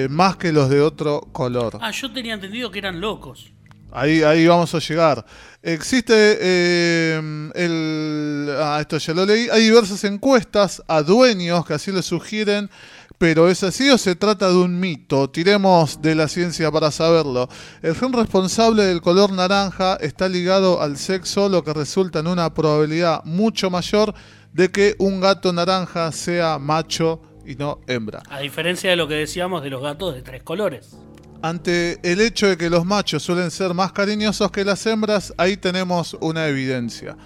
más 0.10 0.38
que 0.38 0.52
los 0.52 0.72
de 0.72 0.82
otro 0.82 1.22
color. 1.32 1.78
Ah, 1.80 1.92
yo 1.92 2.12
tenía 2.12 2.34
entendido 2.34 2.72
que 2.72 2.80
eran 2.80 3.00
locos. 3.00 3.54
Ahí, 3.96 4.24
ahí 4.24 4.46
vamos 4.46 4.76
a 4.76 4.80
llegar. 4.80 5.26
Existe 5.64 6.14
eh, 6.42 7.52
el. 7.56 8.50
Ah, 8.60 8.80
esto 8.82 8.98
ya 8.98 9.14
lo 9.14 9.26
leí. 9.26 9.48
Hay 9.50 9.64
diversas 9.64 10.04
encuestas 10.04 10.84
a 10.86 11.02
dueños 11.02 11.66
que 11.66 11.76
así 11.76 11.94
lo 11.94 12.02
sugieren. 12.02 12.70
Pero 13.18 13.50
¿es 13.50 13.64
así 13.64 13.90
o 13.90 13.98
se 13.98 14.16
trata 14.16 14.50
de 14.50 14.58
un 14.58 14.78
mito? 14.78 15.30
Tiremos 15.30 16.02
de 16.02 16.16
la 16.16 16.28
ciencia 16.28 16.70
para 16.70 16.92
saberlo. 16.92 17.48
El 17.82 17.96
gen 17.96 18.12
responsable 18.12 18.84
del 18.84 19.00
color 19.02 19.32
naranja 19.32 19.96
está 20.02 20.28
ligado 20.28 20.82
al 20.82 20.98
sexo, 20.98 21.48
lo 21.48 21.64
que 21.64 21.74
resulta 21.74 22.20
en 22.20 22.28
una 22.28 22.54
probabilidad 22.54 23.24
mucho 23.24 23.70
mayor 23.70 24.14
de 24.52 24.70
que 24.70 24.96
un 25.00 25.22
gato 25.22 25.54
naranja 25.54 26.12
sea 26.12 26.60
macho 26.60 27.22
y 27.46 27.56
no 27.56 27.80
hembra. 27.88 28.22
A 28.30 28.40
diferencia 28.40 28.90
de 28.90 28.98
lo 28.98 29.08
que 29.08 29.16
decíamos 29.16 29.64
de 29.64 29.70
los 29.70 29.82
gatos 29.82 30.14
de 30.14 30.22
tres 30.22 30.44
colores. 30.44 30.98
Ante 31.42 32.00
el 32.04 32.22
hecho 32.22 32.48
de 32.48 32.58
que 32.58 32.70
los 32.70 32.86
machos 32.86 33.24
suelen 33.24 33.52
ser 33.52 33.74
más 33.74 33.92
cariñosos 33.92 34.52
que 34.52 34.66
las 34.66 34.86
hembras, 34.86 35.34
ahí 35.38 35.58
tenemos 35.58 36.18
una 36.22 36.48
evidencia. 36.48 37.18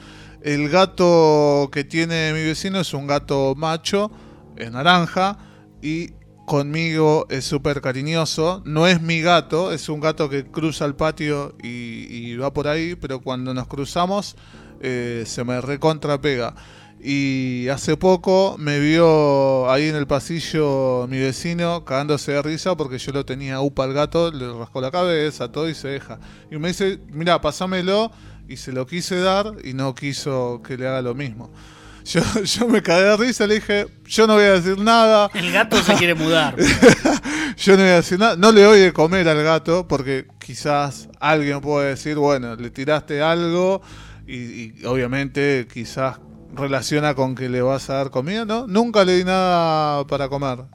El 0.41 0.69
gato 0.69 1.69
que 1.71 1.83
tiene 1.83 2.33
mi 2.33 2.43
vecino 2.43 2.79
es 2.79 2.93
un 2.93 3.07
gato 3.07 3.55
macho, 3.55 4.11
es 4.55 4.71
naranja, 4.71 5.37
y 5.81 6.11
conmigo 6.45 7.27
es 7.29 7.45
súper 7.45 7.81
cariñoso. 7.81 8.61
No 8.65 8.87
es 8.87 9.01
mi 9.01 9.21
gato, 9.21 9.71
es 9.71 9.87
un 9.87 9.99
gato 9.99 10.29
que 10.29 10.45
cruza 10.45 10.85
el 10.85 10.95
patio 10.95 11.55
y, 11.61 12.35
va 12.37 12.53
por 12.53 12.67
ahí, 12.67 12.95
pero 12.95 13.21
cuando 13.21 13.53
nos 13.53 13.67
cruzamos 13.67 14.35
eh, 14.81 15.23
se 15.25 15.43
me 15.43 15.61
recontrapega. 15.61 16.55
Y 17.01 17.69
hace 17.69 17.95
poco 17.95 18.57
me 18.59 18.77
vio 18.79 19.71
ahí 19.71 19.87
en 19.87 19.95
el 19.95 20.05
pasillo 20.05 21.07
mi 21.09 21.17
vecino 21.17 21.85
cagándose 21.85 22.33
de 22.33 22.41
risa 22.41 22.75
porque 22.75 22.97
yo 22.97 23.13
lo 23.13 23.25
tenía 23.25 23.61
upa 23.61 23.85
al 23.85 23.93
gato, 23.93 24.31
le 24.31 24.51
rascó 24.51 24.81
la 24.81 24.91
cabeza, 24.91 25.49
todo 25.49 25.69
y 25.69 25.75
se 25.75 25.87
deja. 25.87 26.19
Y 26.51 26.57
me 26.57 26.69
dice, 26.69 26.99
mira, 27.09 27.39
pasámelo. 27.39 28.11
Y 28.49 28.57
se 28.57 28.71
lo 28.71 28.87
quise 28.87 29.19
dar 29.19 29.53
y 29.63 29.73
no 29.73 29.93
quiso 29.93 30.61
que 30.65 30.75
le 30.75 30.87
haga 30.87 31.03
lo 31.03 31.13
mismo. 31.13 31.53
Yo, 32.05 32.21
yo 32.43 32.67
me 32.67 32.81
cagué 32.81 33.03
de 33.03 33.17
risa, 33.17 33.45
le 33.45 33.55
dije, 33.55 33.85
yo 34.05 34.25
no 34.25 34.33
voy 34.33 34.45
a 34.45 34.53
decir 34.53 34.79
nada. 34.79 35.29
El 35.35 35.51
gato 35.51 35.79
se 35.83 35.93
quiere 35.93 36.15
mudar. 36.15 36.55
yo 37.57 37.73
no 37.73 37.83
voy 37.83 37.91
a 37.91 37.95
decir 37.97 38.17
nada. 38.17 38.35
No 38.35 38.51
le 38.51 38.63
doy 38.63 38.79
de 38.79 38.93
comer 38.93 39.27
al 39.27 39.43
gato 39.43 39.87
porque 39.87 40.25
quizás 40.39 41.07
alguien 41.19 41.61
puede 41.61 41.89
decir, 41.89 42.15
bueno, 42.15 42.55
le 42.55 42.71
tiraste 42.71 43.21
algo 43.21 43.83
y, 44.25 44.35
y 44.35 44.85
obviamente 44.85 45.67
quizás 45.71 46.19
relaciona 46.53 47.13
con 47.15 47.35
que 47.35 47.49
le 47.49 47.61
vas 47.61 47.89
a 47.89 47.95
dar 47.95 48.09
comida, 48.09 48.45
¿no? 48.45 48.67
Nunca 48.67 49.05
le 49.05 49.17
di 49.17 49.23
nada 49.23 50.05
para 50.07 50.29
comer. 50.29 50.65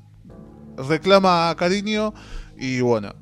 Reclama 0.77 1.55
cariño 1.57 2.15
y 2.57 2.81
bueno, 2.81 3.15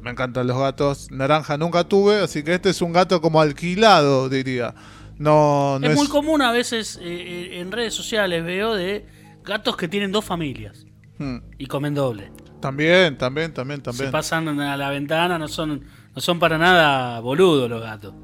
me 0.00 0.10
encantan 0.10 0.46
los 0.46 0.58
gatos. 0.58 1.10
Naranja 1.10 1.56
nunca 1.56 1.84
tuve, 1.84 2.22
así 2.22 2.42
que 2.42 2.54
este 2.54 2.70
es 2.70 2.80
un 2.82 2.92
gato 2.92 3.20
como 3.20 3.40
alquilado, 3.40 4.28
diría. 4.28 4.74
No, 5.18 5.78
es, 5.82 5.96
muy 5.96 6.08
común 6.08 6.42
a 6.42 6.52
veces 6.52 6.98
eh, 7.00 7.04
eh, 7.04 7.60
en 7.60 7.72
redes 7.72 7.94
sociales, 7.94 8.44
veo 8.44 8.74
de 8.74 9.06
gatos 9.42 9.76
que 9.76 9.88
tienen 9.88 10.12
dos 10.12 10.24
familias 10.24 10.84
hmm. 11.18 11.36
y 11.58 11.66
comen 11.66 11.94
doble. 11.94 12.30
También, 12.60 13.16
también, 13.16 13.54
también, 13.54 13.82
también. 13.82 14.06
Se 14.06 14.12
pasan 14.12 14.60
a 14.60 14.76
la 14.76 14.90
ventana, 14.90 15.38
no 15.38 15.48
son, 15.48 15.84
no 16.14 16.20
son 16.20 16.38
para 16.38 16.58
nada 16.58 17.20
boludos 17.20 17.68
los 17.70 17.80
gatos. 17.80 18.14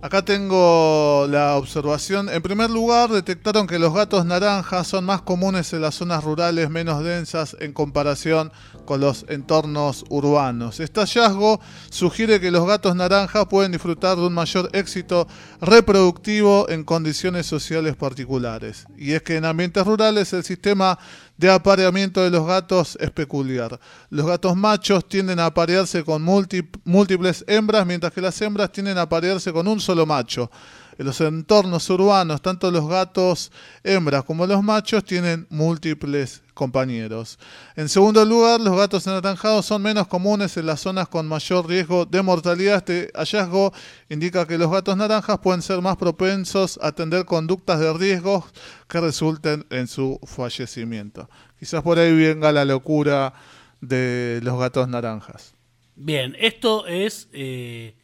Acá 0.00 0.24
tengo 0.24 1.26
la 1.28 1.56
observación. 1.56 2.28
En 2.28 2.40
primer 2.40 2.70
lugar, 2.70 3.10
detectaron 3.10 3.66
que 3.66 3.80
los 3.80 3.92
gatos 3.92 4.24
naranjas 4.24 4.86
son 4.86 5.04
más 5.04 5.22
comunes 5.22 5.72
en 5.72 5.80
las 5.80 5.96
zonas 5.96 6.22
rurales 6.22 6.70
menos 6.70 7.02
densas 7.02 7.56
en 7.58 7.72
comparación 7.72 8.52
con 8.84 9.00
los 9.00 9.26
entornos 9.28 10.04
urbanos. 10.08 10.78
Este 10.78 11.00
hallazgo 11.00 11.60
sugiere 11.90 12.38
que 12.38 12.52
los 12.52 12.64
gatos 12.64 12.94
naranjas 12.94 13.46
pueden 13.46 13.72
disfrutar 13.72 14.16
de 14.16 14.26
un 14.28 14.34
mayor 14.34 14.70
éxito 14.72 15.26
reproductivo 15.60 16.68
en 16.68 16.84
condiciones 16.84 17.46
sociales 17.46 17.96
particulares. 17.96 18.86
Y 18.96 19.14
es 19.14 19.22
que 19.22 19.34
en 19.34 19.46
ambientes 19.46 19.84
rurales 19.84 20.32
el 20.32 20.44
sistema 20.44 20.96
de 21.38 21.50
apareamiento 21.50 22.22
de 22.22 22.30
los 22.30 22.46
gatos 22.46 22.98
es 23.00 23.10
peculiar. 23.12 23.78
Los 24.10 24.26
gatos 24.26 24.56
machos 24.56 25.08
tienden 25.08 25.38
a 25.38 25.46
aparearse 25.46 26.04
con 26.04 26.22
múltiples 26.22 27.44
hembras, 27.46 27.86
mientras 27.86 28.12
que 28.12 28.20
las 28.20 28.40
hembras 28.42 28.72
tienden 28.72 28.98
a 28.98 29.02
aparearse 29.02 29.52
con 29.52 29.66
un 29.66 29.80
solo 29.80 30.04
macho. 30.04 30.50
En 30.98 31.06
los 31.06 31.20
entornos 31.20 31.88
urbanos, 31.90 32.42
tanto 32.42 32.72
los 32.72 32.88
gatos 32.88 33.52
hembras 33.84 34.24
como 34.24 34.46
los 34.48 34.64
machos 34.64 35.04
tienen 35.04 35.46
múltiples 35.48 36.42
compañeros. 36.54 37.38
En 37.76 37.88
segundo 37.88 38.24
lugar, 38.24 38.60
los 38.60 38.76
gatos 38.76 39.06
anaranjados 39.06 39.64
son 39.64 39.80
menos 39.80 40.08
comunes 40.08 40.56
en 40.56 40.66
las 40.66 40.80
zonas 40.80 41.06
con 41.06 41.28
mayor 41.28 41.68
riesgo 41.68 42.04
de 42.04 42.20
mortalidad. 42.20 42.78
Este 42.78 43.12
hallazgo 43.14 43.72
indica 44.08 44.44
que 44.44 44.58
los 44.58 44.72
gatos 44.72 44.96
naranjas 44.96 45.38
pueden 45.38 45.62
ser 45.62 45.80
más 45.80 45.96
propensos 45.96 46.80
a 46.82 46.88
atender 46.88 47.24
conductas 47.24 47.78
de 47.78 47.92
riesgo 47.92 48.44
que 48.88 49.00
resulten 49.00 49.66
en 49.70 49.86
su 49.86 50.18
fallecimiento. 50.24 51.30
Quizás 51.60 51.80
por 51.82 52.00
ahí 52.00 52.12
venga 52.12 52.50
la 52.50 52.64
locura 52.64 53.34
de 53.80 54.40
los 54.42 54.58
gatos 54.58 54.88
naranjas. 54.88 55.54
Bien, 55.94 56.36
esto 56.38 56.86
es 56.86 57.28
eh, 57.32 57.94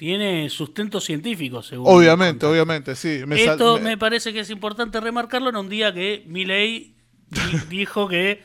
tiene 0.00 0.48
sustento 0.48 0.98
científico, 0.98 1.62
seguro. 1.62 1.92
Obviamente, 1.92 2.46
obviamente, 2.46 2.96
sí. 2.96 3.22
Esto 3.32 3.78
me... 3.78 3.98
parece 3.98 4.32
que 4.32 4.40
es 4.40 4.48
importante 4.48 4.98
remarcarlo 4.98 5.50
en 5.50 5.56
un 5.56 5.68
día 5.68 5.92
que 5.92 6.24
Milley 6.26 6.94
dijo 7.68 8.08
que 8.08 8.42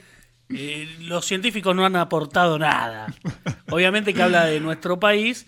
eh, 0.49 0.97
los 1.03 1.25
científicos 1.25 1.73
no 1.73 1.85
han 1.85 1.95
aportado 1.95 2.59
nada. 2.59 3.07
Obviamente 3.69 4.13
que 4.13 4.21
habla 4.21 4.43
de 4.43 4.59
nuestro 4.59 4.99
país, 4.99 5.47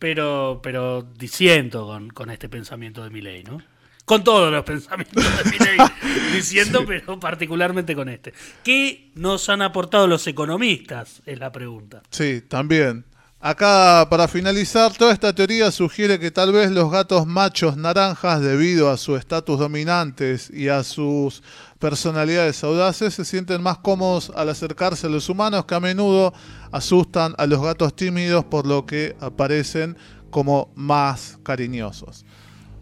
pero, 0.00 0.58
pero 0.60 1.02
diciendo 1.02 1.86
con, 1.86 2.10
con 2.10 2.30
este 2.30 2.48
pensamiento 2.48 3.04
de 3.04 3.10
Milley, 3.10 3.44
¿no? 3.44 3.62
Con 4.06 4.24
todos 4.24 4.50
los 4.50 4.64
pensamientos 4.64 5.22
de 5.22 5.50
Milley 5.52 5.78
diciendo, 6.34 6.84
pero 6.84 7.20
particularmente 7.20 7.94
con 7.94 8.08
este. 8.08 8.34
¿Qué 8.64 9.12
nos 9.14 9.48
han 9.48 9.62
aportado 9.62 10.08
los 10.08 10.26
economistas? 10.26 11.22
Es 11.26 11.38
la 11.38 11.52
pregunta. 11.52 12.02
Sí, 12.10 12.40
también. 12.40 13.04
Acá, 13.40 14.08
para 14.10 14.26
finalizar, 14.26 14.92
toda 14.94 15.12
esta 15.12 15.32
teoría 15.32 15.70
sugiere 15.70 16.18
que 16.18 16.32
tal 16.32 16.50
vez 16.50 16.72
los 16.72 16.90
gatos 16.90 17.24
machos 17.24 17.76
naranjas, 17.76 18.40
debido 18.40 18.90
a 18.90 18.96
su 18.96 19.14
estatus 19.14 19.60
dominantes 19.60 20.50
y 20.50 20.68
a 20.68 20.82
sus 20.82 21.44
personalidades 21.78 22.64
audaces, 22.64 23.14
se 23.14 23.24
sienten 23.24 23.62
más 23.62 23.78
cómodos 23.78 24.32
al 24.34 24.48
acercarse 24.48 25.06
a 25.06 25.10
los 25.10 25.28
humanos 25.28 25.66
que 25.66 25.76
a 25.76 25.80
menudo 25.80 26.34
asustan 26.72 27.36
a 27.38 27.46
los 27.46 27.62
gatos 27.62 27.94
tímidos 27.94 28.44
por 28.44 28.66
lo 28.66 28.84
que 28.86 29.14
aparecen 29.20 29.96
como 30.30 30.72
más 30.74 31.38
cariñosos. 31.44 32.26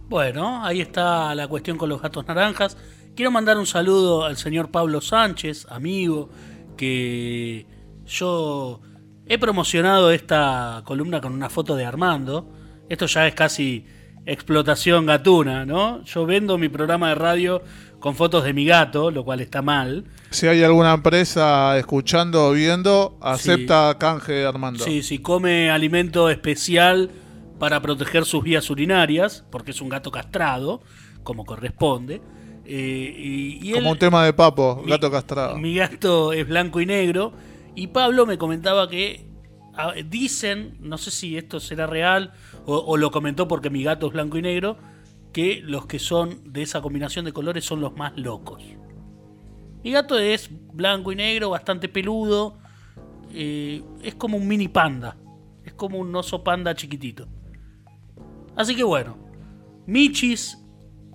Bueno, 0.09 0.65
ahí 0.65 0.81
está 0.81 1.35
la 1.35 1.49
cuestión 1.49 1.77
con 1.77 1.91
los 1.91 2.01
gatos 2.01 2.27
naranjas. 2.27 2.79
Quiero 3.15 3.31
mandar 3.31 3.59
un 3.59 3.67
saludo 3.67 4.25
al 4.25 4.39
señor 4.39 4.71
Pablo 4.71 5.03
Sánchez, 5.03 5.67
amigo, 5.69 6.31
que 6.79 7.67
yo 8.07 8.81
he 9.29 9.39
promocionado 9.39 10.11
esta 10.11 10.83
columna 10.85 11.21
con 11.21 11.33
una 11.33 11.49
foto 11.49 11.77
de 11.77 11.85
Armando. 11.85 12.49
Esto 12.89 13.07
ya 13.07 13.27
es 13.27 13.35
casi 13.35 13.85
explotación 14.25 15.07
gatuna, 15.07 15.65
¿no? 15.65 16.03
Yo 16.05 16.27
vendo 16.27 16.59
mi 16.59 16.69
programa 16.69 17.11
de 17.11 17.15
radio 17.15 17.63
con 18.01 18.15
fotos 18.15 18.45
de 18.45 18.53
mi 18.53 18.65
gato, 18.65 19.11
lo 19.11 19.25
cual 19.25 19.41
está 19.41 19.63
mal. 19.63 20.05
Si 20.31 20.47
hay 20.47 20.63
alguna 20.63 20.93
empresa 20.95 21.77
escuchando 21.79 22.49
o 22.49 22.53
viendo, 22.53 23.19
acepta 23.21 23.97
canje 23.99 24.33
de 24.33 24.47
Armando. 24.47 24.85
Sí, 24.85 25.03
si 25.03 25.19
come 25.19 25.71
alimento 25.71 26.29
especial 26.29 27.11
para 27.59 27.81
proteger 27.81 28.25
sus 28.25 28.43
vías 28.43 28.69
urinarias, 28.71 29.45
porque 29.51 29.71
es 29.71 29.81
un 29.81 29.89
gato 29.89 30.11
castrado, 30.11 30.83
como 31.23 31.45
corresponde. 31.45 32.21
Eh, 32.65 33.59
y, 33.63 33.73
como 33.73 33.93
un 33.93 33.99
tema 33.99 34.25
de 34.25 34.33
papo, 34.33 34.83
gato 34.87 35.11
castrado. 35.11 35.57
Mi 35.57 35.77
gato 35.77 36.33
es 36.33 36.47
blanco 36.47 36.81
y 36.81 36.87
negro. 36.87 37.33
Y 37.77 37.89
Pablo 37.89 38.25
me 38.25 38.39
comentaba 38.39 38.89
que 38.89 39.27
dicen, 40.09 40.79
no 40.81 40.97
sé 40.97 41.11
si 41.11 41.37
esto 41.37 41.61
será 41.61 41.87
real 41.87 42.33
o, 42.65 42.97
lo 42.97 43.11
comentó 43.11 43.47
porque 43.47 43.69
mi 43.69 43.83
gato 43.83 44.07
es 44.07 44.13
blanco 44.15 44.39
y 44.39 44.43
negro, 44.43 44.79
que 45.33 45.61
los 45.63 45.87
que 45.87 45.99
son 45.99 46.53
de 46.53 46.63
esa 46.63 46.81
combinación 46.81 47.27
de 47.27 47.33
colores 47.33 47.65
son 47.65 47.83
los 47.83 47.95
más 47.95 48.17
locos. 48.17 48.65
Mi 49.85 49.93
gato 49.93 50.19
es 50.19 50.49
blanco 50.73 51.13
y 51.13 51.17
negro, 51.17 51.51
bastante 51.51 51.89
peludo, 51.91 52.59
eh, 53.33 53.83
es 54.03 54.15
como 54.15 54.39
un 54.39 54.49
mini 54.49 54.69
panda, 54.69 55.19
es 55.63 55.75
como 55.75 55.99
un 55.99 56.17
oso 56.17 56.43
panda 56.43 56.75
chiquitito. 56.75 57.29
Así 58.57 58.75
que 58.75 58.83
bueno, 58.83 59.19
Michis 59.87 60.59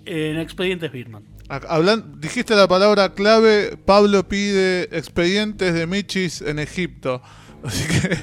en 0.06 0.38
Expedientes 0.38 0.91
Birman. 0.91 1.31
Hablan, 1.51 2.21
dijiste 2.21 2.55
la 2.55 2.65
palabra 2.65 3.13
clave, 3.13 3.75
Pablo 3.75 4.25
pide 4.25 4.83
expedientes 4.97 5.73
de 5.73 5.85
Michis 5.85 6.41
en 6.41 6.59
Egipto. 6.59 7.21
Así 7.63 7.87
que 7.87 8.17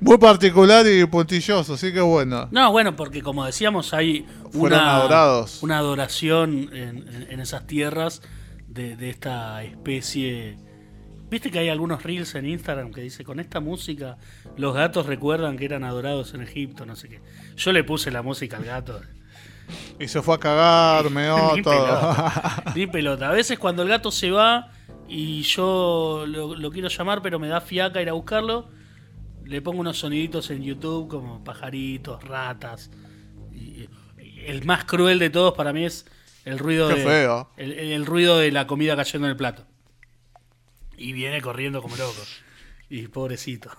muy 0.00 0.18
particular 0.18 0.86
y 0.86 1.04
puntilloso, 1.06 1.74
así 1.74 1.92
que 1.92 2.00
bueno. 2.00 2.46
No, 2.52 2.70
bueno, 2.70 2.94
porque 2.94 3.22
como 3.22 3.44
decíamos, 3.44 3.92
hay 3.92 4.24
una, 4.52 5.08
una 5.62 5.78
adoración 5.78 6.70
en, 6.72 7.40
esas 7.40 7.66
tierras 7.66 8.22
de, 8.68 8.94
de, 8.94 9.10
esta 9.10 9.64
especie. 9.64 10.58
Viste 11.28 11.50
que 11.50 11.58
hay 11.58 11.70
algunos 11.70 12.04
reels 12.04 12.36
en 12.36 12.46
Instagram 12.46 12.92
que 12.92 13.00
dice, 13.00 13.24
con 13.24 13.40
esta 13.40 13.58
música 13.58 14.16
los 14.56 14.74
gatos 14.74 15.06
recuerdan 15.06 15.56
que 15.56 15.64
eran 15.64 15.82
adorados 15.82 16.32
en 16.34 16.42
Egipto, 16.42 16.86
no 16.86 16.94
sé 16.94 17.08
qué. 17.08 17.20
Yo 17.56 17.72
le 17.72 17.82
puse 17.82 18.12
la 18.12 18.22
música 18.22 18.58
al 18.58 18.64
gato. 18.64 19.00
Y 19.98 20.08
se 20.08 20.22
fue 20.22 20.34
a 20.34 20.38
cagar, 20.38 21.10
meó 21.10 21.54
todo. 21.62 22.16
Ni 22.74 22.86
pelota. 22.86 23.28
A 23.28 23.32
veces 23.32 23.58
cuando 23.58 23.82
el 23.82 23.88
gato 23.88 24.10
se 24.10 24.30
va 24.30 24.70
y 25.08 25.42
yo 25.42 26.24
lo, 26.26 26.70
quiero 26.70 26.88
llamar, 26.88 27.22
pero 27.22 27.38
me 27.38 27.48
da 27.48 27.60
fiaca 27.60 28.00
ir 28.00 28.08
a 28.08 28.12
buscarlo, 28.12 28.68
le 29.44 29.60
pongo 29.62 29.80
unos 29.80 29.98
soniditos 29.98 30.50
en 30.50 30.62
YouTube 30.62 31.08
como 31.08 31.44
pajaritos, 31.44 32.22
ratas. 32.24 32.90
Y, 33.52 33.88
el 34.46 34.64
más 34.64 34.84
cruel 34.84 35.18
de 35.18 35.30
todos 35.30 35.54
para 35.54 35.72
mí 35.72 35.86
es 35.86 36.04
el 36.44 36.58
ruido 36.58 36.88
de 36.88 37.46
El, 37.56 38.04
ruido 38.04 38.38
de 38.38 38.52
la 38.52 38.66
comida 38.66 38.94
cayendo 38.96 39.26
en 39.26 39.30
el 39.30 39.36
plato. 39.36 39.64
Y 40.96 41.12
viene 41.12 41.40
corriendo 41.40 41.80
como 41.80 41.96
loco. 41.96 42.20
Y 42.90 43.08
pobrecito. 43.08 43.70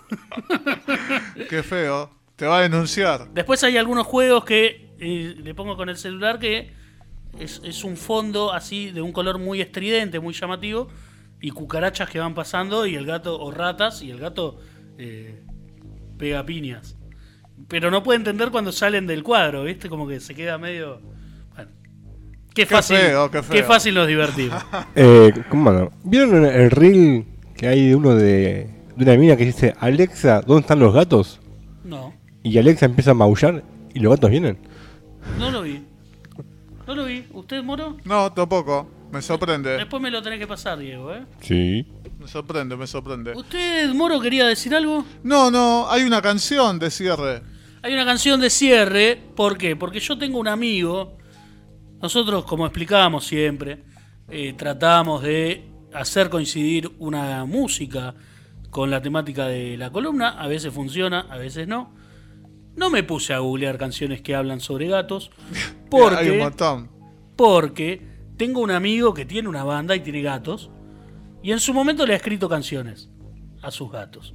Qué 1.48 1.62
feo. 1.62 2.10
Te 2.34 2.46
va 2.46 2.58
a 2.58 2.62
denunciar. 2.62 3.28
Después 3.32 3.62
hay 3.64 3.76
algunos 3.76 4.06
juegos 4.06 4.44
que 4.44 4.85
eh, 4.98 5.34
le 5.42 5.54
pongo 5.54 5.76
con 5.76 5.88
el 5.88 5.96
celular 5.96 6.38
que 6.38 6.72
es, 7.38 7.84
un 7.84 7.96
fondo 7.96 8.52
así 8.52 8.90
de 8.90 9.02
un 9.02 9.12
color 9.12 9.38
muy 9.38 9.60
estridente, 9.60 10.20
muy 10.20 10.34
llamativo, 10.34 10.88
y 11.40 11.50
cucarachas 11.50 12.08
que 12.08 12.18
van 12.18 12.34
pasando 12.34 12.86
y 12.86 12.94
el 12.94 13.04
gato, 13.04 13.38
o 13.38 13.50
ratas, 13.50 14.02
y 14.02 14.10
el 14.10 14.18
gato 14.18 14.58
eh, 14.98 15.42
pega 16.18 16.44
piñas. 16.46 16.96
Pero 17.68 17.90
no 17.90 18.02
puede 18.02 18.18
entender 18.18 18.50
cuando 18.50 18.72
salen 18.72 19.06
del 19.06 19.22
cuadro, 19.22 19.64
¿viste? 19.64 19.88
Como 19.88 20.06
que 20.06 20.20
se 20.20 20.34
queda 20.34 20.58
medio... 20.58 21.00
Bueno, 21.54 21.70
qué 22.54 22.66
fácil, 22.66 22.96
qué, 23.50 23.62
fácil 23.62 23.94
nos 23.94 24.06
divertimos. 24.06 24.62
Eh, 24.94 25.32
¿cómo 25.50 25.90
¿Vieron 26.04 26.44
el 26.44 26.70
reel 26.70 27.26
que 27.54 27.68
hay 27.68 27.88
de 27.88 27.96
uno 27.96 28.14
de, 28.14 28.70
de 28.96 29.04
una 29.04 29.16
mina 29.16 29.36
que 29.36 29.44
dice, 29.44 29.74
Alexa, 29.78 30.40
¿dónde 30.40 30.62
están 30.62 30.78
los 30.78 30.94
gatos? 30.94 31.40
No. 31.84 32.14
Y 32.42 32.58
Alexa 32.58 32.86
empieza 32.86 33.10
a 33.10 33.14
maullar 33.14 33.62
y 33.92 34.00
los 34.00 34.10
gatos 34.10 34.30
vienen. 34.30 34.58
No 35.38 35.50
lo 35.50 35.62
vi. 35.62 35.82
No 36.86 36.94
lo 36.94 37.04
vi. 37.04 37.26
¿Usted, 37.32 37.62
Moro? 37.62 37.96
No, 38.04 38.32
tampoco. 38.32 38.88
Me 39.12 39.22
sorprende. 39.22 39.76
Después 39.76 40.02
me 40.02 40.10
lo 40.10 40.22
tenés 40.22 40.38
que 40.38 40.46
pasar, 40.46 40.78
Diego, 40.78 41.12
¿eh? 41.12 41.24
Sí. 41.40 41.86
Me 42.18 42.28
sorprende, 42.28 42.76
me 42.76 42.86
sorprende. 42.86 43.32
¿Usted, 43.34 43.92
Moro, 43.92 44.20
quería 44.20 44.46
decir 44.46 44.74
algo? 44.74 45.04
No, 45.22 45.50
no, 45.50 45.88
hay 45.88 46.02
una 46.02 46.20
canción 46.22 46.78
de 46.78 46.90
cierre. 46.90 47.42
Hay 47.82 47.92
una 47.92 48.04
canción 48.04 48.40
de 48.40 48.50
cierre. 48.50 49.20
¿Por 49.36 49.56
qué? 49.58 49.76
Porque 49.76 50.00
yo 50.00 50.18
tengo 50.18 50.38
un 50.38 50.48
amigo. 50.48 51.18
Nosotros, 52.00 52.44
como 52.44 52.66
explicábamos 52.66 53.24
siempre, 53.24 53.84
eh, 54.28 54.54
tratamos 54.56 55.22
de 55.22 55.68
hacer 55.94 56.28
coincidir 56.28 56.90
una 56.98 57.44
música 57.44 58.14
con 58.70 58.90
la 58.90 59.00
temática 59.00 59.46
de 59.46 59.76
la 59.76 59.90
columna. 59.90 60.30
A 60.30 60.48
veces 60.48 60.72
funciona, 60.72 61.26
a 61.30 61.36
veces 61.36 61.68
no. 61.68 61.94
No 62.76 62.90
me 62.90 63.02
puse 63.02 63.32
a 63.32 63.38
googlear 63.38 63.78
canciones 63.78 64.20
que 64.20 64.34
hablan 64.34 64.60
sobre 64.60 64.86
gatos. 64.86 65.30
Porque, 65.90 66.16
Hay 66.18 66.30
un 66.30 66.38
montón. 66.38 66.90
Porque 67.34 68.06
tengo 68.36 68.60
un 68.60 68.70
amigo 68.70 69.14
que 69.14 69.24
tiene 69.24 69.48
una 69.48 69.64
banda 69.64 69.96
y 69.96 70.00
tiene 70.00 70.22
gatos. 70.22 70.70
Y 71.42 71.52
en 71.52 71.60
su 71.60 71.72
momento 71.72 72.06
le 72.06 72.12
ha 72.12 72.16
escrito 72.16 72.48
canciones 72.48 73.08
a 73.62 73.70
sus 73.70 73.90
gatos. 73.90 74.32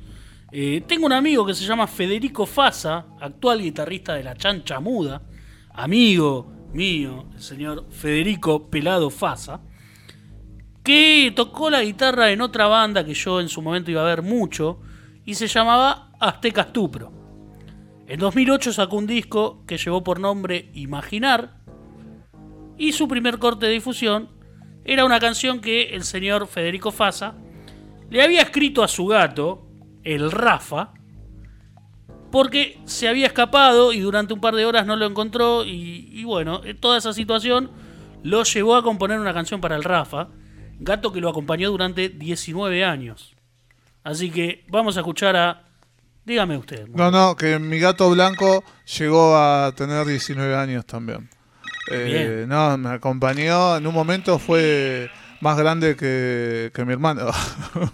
Eh, 0.51 0.83
tengo 0.87 1.05
un 1.05 1.13
amigo 1.13 1.45
que 1.45 1.53
se 1.53 1.65
llama 1.65 1.87
Federico 1.87 2.45
Fasa, 2.45 3.05
actual 3.19 3.61
guitarrista 3.61 4.15
de 4.15 4.23
la 4.23 4.35
Chancha 4.35 4.79
Muda, 4.79 5.21
amigo 5.73 6.51
mío, 6.73 7.27
el 7.33 7.41
señor 7.41 7.85
Federico 7.89 8.69
Pelado 8.69 9.09
Fasa, 9.09 9.61
que 10.83 11.31
tocó 11.35 11.69
la 11.69 11.83
guitarra 11.83 12.31
en 12.31 12.41
otra 12.41 12.67
banda 12.67 13.05
que 13.05 13.13
yo 13.13 13.39
en 13.39 13.47
su 13.47 13.61
momento 13.61 13.91
iba 13.91 14.01
a 14.01 14.05
ver 14.05 14.23
mucho 14.23 14.79
y 15.25 15.35
se 15.35 15.47
llamaba 15.47 16.11
Aztecas 16.19 16.73
Tupro. 16.73 17.20
En 18.11 18.19
2008 18.19 18.73
sacó 18.73 18.97
un 18.97 19.07
disco 19.07 19.63
que 19.65 19.77
llevó 19.77 20.03
por 20.03 20.19
nombre 20.19 20.69
Imaginar 20.73 21.53
y 22.77 22.91
su 22.91 23.07
primer 23.07 23.39
corte 23.39 23.67
de 23.67 23.71
difusión 23.71 24.27
era 24.83 25.05
una 25.05 25.17
canción 25.21 25.61
que 25.61 25.95
el 25.95 26.03
señor 26.03 26.47
Federico 26.47 26.91
Fasa 26.91 27.35
le 28.09 28.21
había 28.21 28.41
escrito 28.41 28.83
a 28.83 28.89
su 28.89 29.05
gato, 29.05 29.65
el 30.03 30.29
Rafa, 30.29 30.91
porque 32.33 32.81
se 32.83 33.07
había 33.07 33.27
escapado 33.27 33.93
y 33.93 34.01
durante 34.01 34.33
un 34.33 34.41
par 34.41 34.55
de 34.55 34.65
horas 34.65 34.85
no 34.85 34.97
lo 34.97 35.05
encontró 35.05 35.63
y, 35.63 36.09
y 36.11 36.25
bueno, 36.25 36.59
toda 36.81 36.97
esa 36.97 37.13
situación 37.13 37.71
lo 38.23 38.43
llevó 38.43 38.75
a 38.75 38.83
componer 38.83 39.21
una 39.21 39.33
canción 39.33 39.61
para 39.61 39.77
el 39.77 39.85
Rafa, 39.85 40.27
gato 40.81 41.13
que 41.13 41.21
lo 41.21 41.29
acompañó 41.29 41.71
durante 41.71 42.09
19 42.09 42.83
años. 42.83 43.37
Así 44.03 44.31
que 44.31 44.65
vamos 44.67 44.97
a 44.97 44.99
escuchar 44.99 45.37
a 45.37 45.70
Dígame 46.25 46.57
usted. 46.57 46.87
No, 46.87 47.09
no, 47.09 47.35
que 47.35 47.57
mi 47.59 47.79
gato 47.79 48.09
blanco 48.09 48.63
llegó 48.97 49.35
a 49.35 49.73
tener 49.75 50.05
19 50.05 50.55
años 50.55 50.85
también. 50.85 51.29
Eh, 51.91 52.45
no, 52.47 52.77
me 52.77 52.89
acompañó. 52.89 53.77
En 53.77 53.87
un 53.87 53.93
momento 53.93 54.37
fue 54.37 55.09
más 55.41 55.57
grande 55.57 55.95
que, 55.95 56.71
mi 56.85 56.93
hermano. 56.93 57.31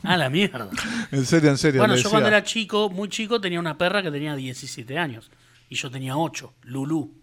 Ah, 0.03 0.17
la 0.17 0.29
mierda. 0.29 0.69
en 1.11 1.25
serio, 1.25 1.49
en 1.49 1.57
serio. 1.57 1.81
Bueno, 1.81 1.95
yo 1.95 2.09
cuando 2.09 2.27
era 2.27 2.43
chico, 2.43 2.89
muy 2.89 3.09
chico, 3.09 3.39
tenía 3.39 3.59
una 3.59 3.77
perra 3.77 4.03
que 4.03 4.11
tenía 4.11 4.35
17 4.35 4.97
años. 4.97 5.31
Y 5.69 5.75
yo 5.75 5.89
tenía 5.89 6.17
8, 6.17 6.53
Lulu. 6.63 7.13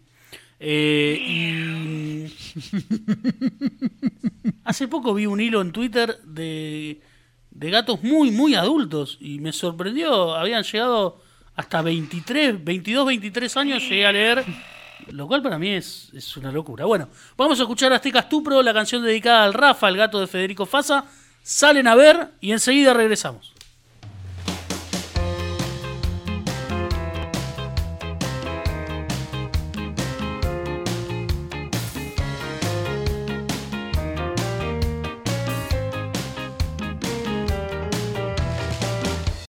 Eh, 0.58 1.18
y. 1.20 2.34
Hace 4.64 4.88
poco 4.88 5.12
vi 5.12 5.26
un 5.26 5.40
hilo 5.40 5.60
en 5.60 5.72
Twitter 5.72 6.18
de 6.24 7.00
de 7.54 7.70
gatos 7.70 8.02
muy, 8.02 8.30
muy 8.30 8.54
adultos. 8.54 9.16
Y 9.20 9.38
me 9.38 9.52
sorprendió, 9.52 10.34
habían 10.34 10.62
llegado 10.62 11.20
hasta 11.56 11.82
23, 11.82 12.62
22, 12.62 13.06
23 13.06 13.56
años, 13.56 13.82
llegué 13.88 14.06
a 14.06 14.12
leer, 14.12 14.44
lo 15.10 15.26
cual 15.26 15.42
para 15.42 15.58
mí 15.58 15.70
es, 15.70 16.10
es 16.12 16.36
una 16.36 16.50
locura. 16.52 16.84
Bueno, 16.84 17.08
vamos 17.36 17.58
a 17.58 17.62
escuchar 17.62 17.92
a 17.92 17.96
Aztecas 17.96 18.28
Tupro, 18.28 18.60
la 18.62 18.74
canción 18.74 19.02
dedicada 19.02 19.44
al 19.44 19.54
Rafa, 19.54 19.88
el 19.88 19.96
gato 19.96 20.20
de 20.20 20.26
Federico 20.26 20.66
Fasa. 20.66 21.06
Salen 21.42 21.86
a 21.86 21.94
ver 21.94 22.32
y 22.40 22.52
enseguida 22.52 22.92
regresamos. 22.92 23.53